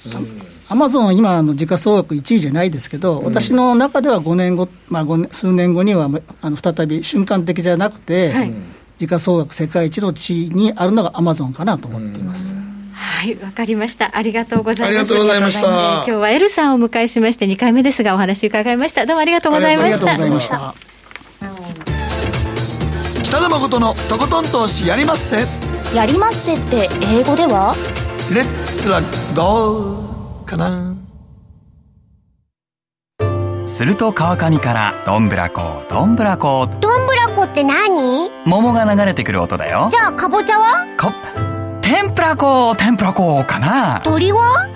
[0.05, 6.09] うんアマゾンは今の時価総額1位じゃないですけど、うん、私の中では5年後、まあ、5年数年後には
[6.41, 8.53] あの再び瞬間的じゃなくて、はい、
[8.97, 12.55] 時価総額世界一の地位にあるのがアマゾンかなと思っています。
[12.93, 14.15] はい、わかりました。
[14.15, 14.99] ありがとうございます。
[15.01, 15.67] ありがとうございました。
[15.67, 19.05] 今日はエルさんをお迎えしまして2回目ですがお話伺いました。
[19.05, 20.09] どうもありがとうございました。
[20.09, 20.73] ありがとうございました。
[23.23, 25.35] 北野誠のとことん投資やりまっせ。
[25.93, 27.75] やりまっせって英語では？
[28.33, 28.45] レッ
[28.79, 29.01] ツラ
[29.35, 30.10] ゴー
[30.51, 30.97] かな。
[33.67, 36.67] すると川上からどんぶらこどんぶらこ。
[36.67, 38.29] どんぶらこって何？
[38.45, 39.87] 桃が流れてくる音だよ。
[39.89, 40.85] じゃあかぼちゃは？
[40.99, 41.11] こ
[41.81, 44.01] 天ぷらこ天ぷらこかな。
[44.03, 44.67] 鳥は？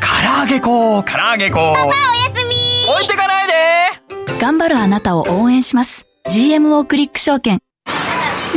[0.00, 1.74] 唐揚げこ唐揚げこ。
[1.76, 1.94] パパおや
[2.34, 2.90] すみ。
[2.94, 4.40] 置いてかないで。
[4.40, 6.06] 頑張るあなたを応援します。
[6.28, 7.60] GMO クリック証券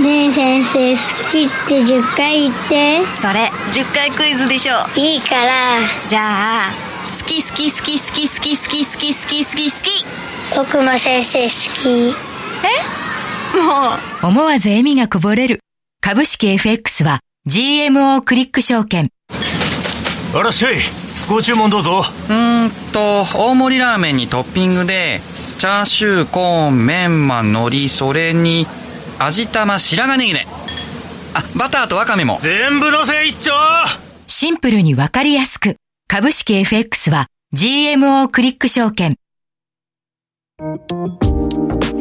[0.02, 3.06] ねえ先生好きって10回言って。
[3.22, 4.86] それ10回クイズでしょ。
[4.96, 5.52] いいから。
[6.08, 6.72] じゃあ
[7.12, 10.06] 好き好き好き好き好き好き好き好き好き好き
[10.56, 11.50] 僕も先生好
[11.84, 12.16] き。
[13.56, 13.58] え？
[13.58, 14.28] もう。
[14.28, 15.60] 思わず笑みがこぼれる。
[16.02, 19.10] 株式 FX は GMO クリック証券。
[20.36, 20.78] あらっしゃい。
[21.30, 22.04] ご注文どうぞ。
[22.30, 25.22] うんと大盛りラーメンにトッピングで
[25.60, 28.66] チャーシューコーンメンマ海苔それに
[29.20, 30.48] 味玉白髪ネギね。
[31.34, 32.38] あバターとワカメも。
[32.40, 33.52] 全部のせ一丁。
[34.28, 35.78] シンプルにわかりやすく。
[36.08, 39.16] 株式 FX は GMO クリック証券。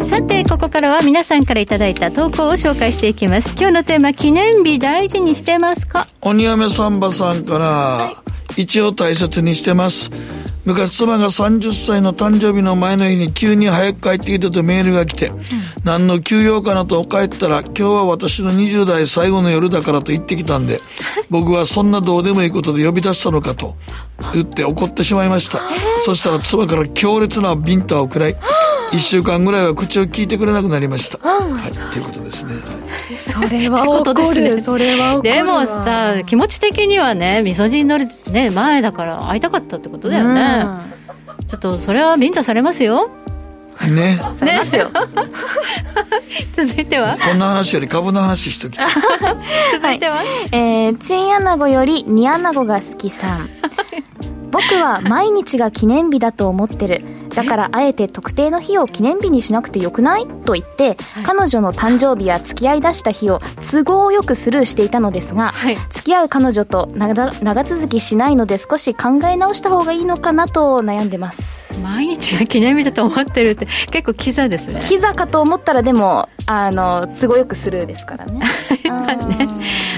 [0.05, 3.55] さて、ここからは皆さんからいただいた投稿を紹介していきます。
[3.59, 6.07] 今日のテーマ、記念日大事にしてますか？
[6.21, 10.11] 鬼嫁サンバさんから、はい、一応大切にしてます。
[10.65, 15.41] 昔妻が30歳の誕生日の前の日に急に早く帰ってきてとメールが来て、うん、
[15.83, 20.79] 何の休養かなと帰ったら今日は私の20代最後の夜だからと言ってきたんで
[21.31, 23.75] 僕はそんなどうでもいいことで呼び出したのかと
[24.35, 25.61] 言って怒ってしまいました。
[26.05, 28.37] そしたら妻から強烈なビンタを食らい
[28.93, 31.19] 1週間ぐらいは口を聞いてくれなくなりました。
[31.19, 32.55] はい、ということですね。
[33.19, 34.61] それは怒る。
[34.61, 40.67] それはでもさ、気持ち的にはね、みそじに乗る、ね、前だから会いたかったってことだよね。
[41.49, 43.11] ちょっとそれはビンタされますよ。
[43.91, 44.21] ね。
[44.43, 44.61] ね。
[46.55, 47.17] 続いては？
[47.19, 48.79] こんな話より株の話しとき
[49.73, 53.51] 続いては、はい、えー、チンアナゴよりニアナゴが好きさん。
[54.51, 57.22] 僕は毎日が記念日だと思ってる。
[57.35, 60.27] だからあえて特定の日を記念日にしなくてよくない？
[60.27, 71.63] と言って、はい、彼女の誕生日や付き合いだした日を都合よくスルーしていたのですが、はい、付き合う彼女と長続きしないので少し考え直した方がいいのかなと悩んでます。
[71.81, 74.81] 毎日が記念日だと思ってるって結構キザですね。
[74.85, 78.41] キザかと思ったらでもあの都合よくスルーですからね。
[78.89, 79.49] まあね。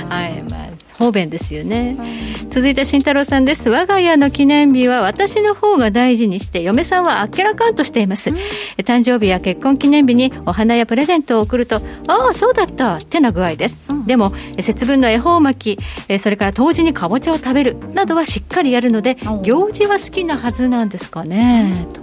[0.09, 0.74] はいまあ
[1.05, 1.99] 方便ですよね、
[2.51, 3.69] 続いて慎太郎さんです。
[3.69, 8.37] 我が家の記念日は私の方が大事にして嫁さんはあっけらかんとしています、うん、
[8.79, 11.77] 誕生日や結婚記念日にお花やプレゼントを送ると
[12.09, 22.01] ああそうだったってな具合です、うん、でも節分の恵方巻きそれから冬至にかぼちゃを食べるなどはしっかりやるので行事は好きなはずなんですかね、と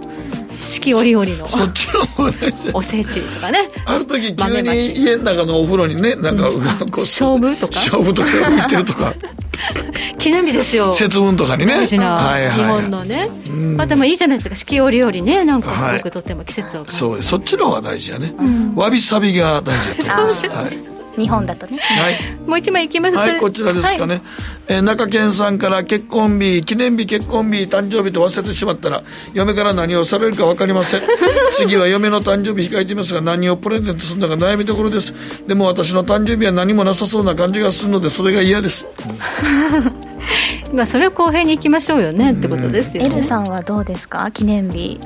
[0.72, 1.48] 四季折々の。
[1.48, 2.24] そっちの方
[2.72, 3.68] おせちとかね。
[3.84, 7.74] ある時急に家の中のお風呂にねなんか、うん、勝負とか？
[7.74, 9.14] 勝負とか浮いてるとか。
[10.18, 10.92] 記念日ですよ。
[10.92, 11.74] 節分とかにね。
[11.74, 12.18] 大事な。
[12.52, 13.28] 日本のね、
[13.76, 14.54] まあでもいいじゃないですか。
[14.54, 15.44] 四季折々ね。
[15.44, 18.34] なんかすごくとっても季節を、そうそっちの方が大事やね、
[18.74, 23.16] わびさびが大事だと思います、はい日本だとね、はい、もう一枚いきます。
[23.16, 24.22] はいこちらですかね、はい、
[24.68, 29.02] えー、中堅さんから結婚日記念日結婚日誕生日と忘れてしまったら
[29.34, 31.02] 嫁から何をされるか分かりません。
[31.52, 35.14] 次は嫁の誕生日控えていますが何をプレゼントするのか悩みどころです。
[35.46, 38.86] でも私の誕生日は何もなさそうな感じがするのでそれが嫌です。
[40.72, 44.30] まあそれは公平にいきましょうよねってことですよ、ね、L さんはどうですか？
[44.30, 44.98] 記念日。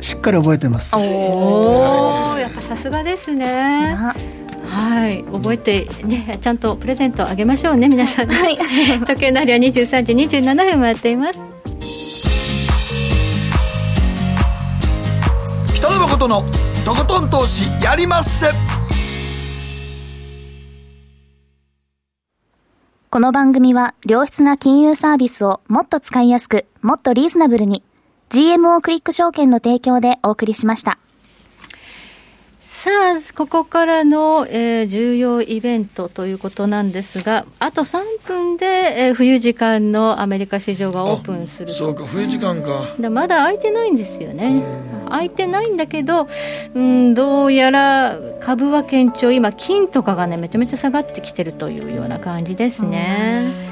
[0.00, 0.94] しっかり覚えてます。
[0.94, 1.00] お
[2.34, 3.96] おやっぱさすがですね
[4.68, 5.24] はい。
[5.24, 8.56] 覚えてねちゃんとプレゼントあげましょうね皆さん、ね、はい、
[9.06, 11.40] 時計の針は23時27分回っています。
[15.74, 16.36] 北野誠の
[16.84, 18.46] とことん投資やりまっせ。
[23.10, 27.82] この番組は良質な金融サービスをもっと使いやすくもっとリーズナブルに
[28.28, 30.98] GMO クリック証券の提供でお送りしました。
[32.78, 42.94] さあ、ここからの、えー、重要イベントということなんですが、あと3分で、えー、冬時間のアメリカ市場がオープンするそうか、冬時間か。
[42.96, 44.62] でまだ開いてないんですよね。
[45.08, 46.28] 開いてないんだけど、
[46.72, 53.67] うん、どうやら株は堅調、今、金とかがね、めちゃめちゃ下がってきてるというような感じですね。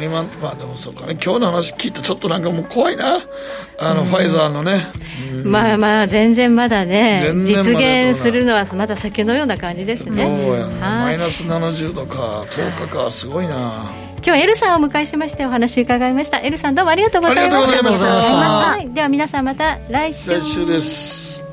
[0.00, 1.18] 今まあでもそうかね。
[1.22, 3.18] 今日の話聞いてちょっとなんかもう怖いな。
[3.78, 4.80] あの、ファイザーのね、
[5.44, 10.24] まあまあ全然まだね実現するのはまだ先のような感じですね。
[10.24, 13.90] そうやね、マイナス70度か10日かすごいな。
[14.16, 16.38] 今日はエルさんをお迎えしましてお話伺いました。
[16.38, 17.56] エルさんどうもありがとうございました。
[17.56, 18.94] ありがとうございました。
[18.94, 20.40] では皆さんまた来週。
[20.40, 21.44] 来週です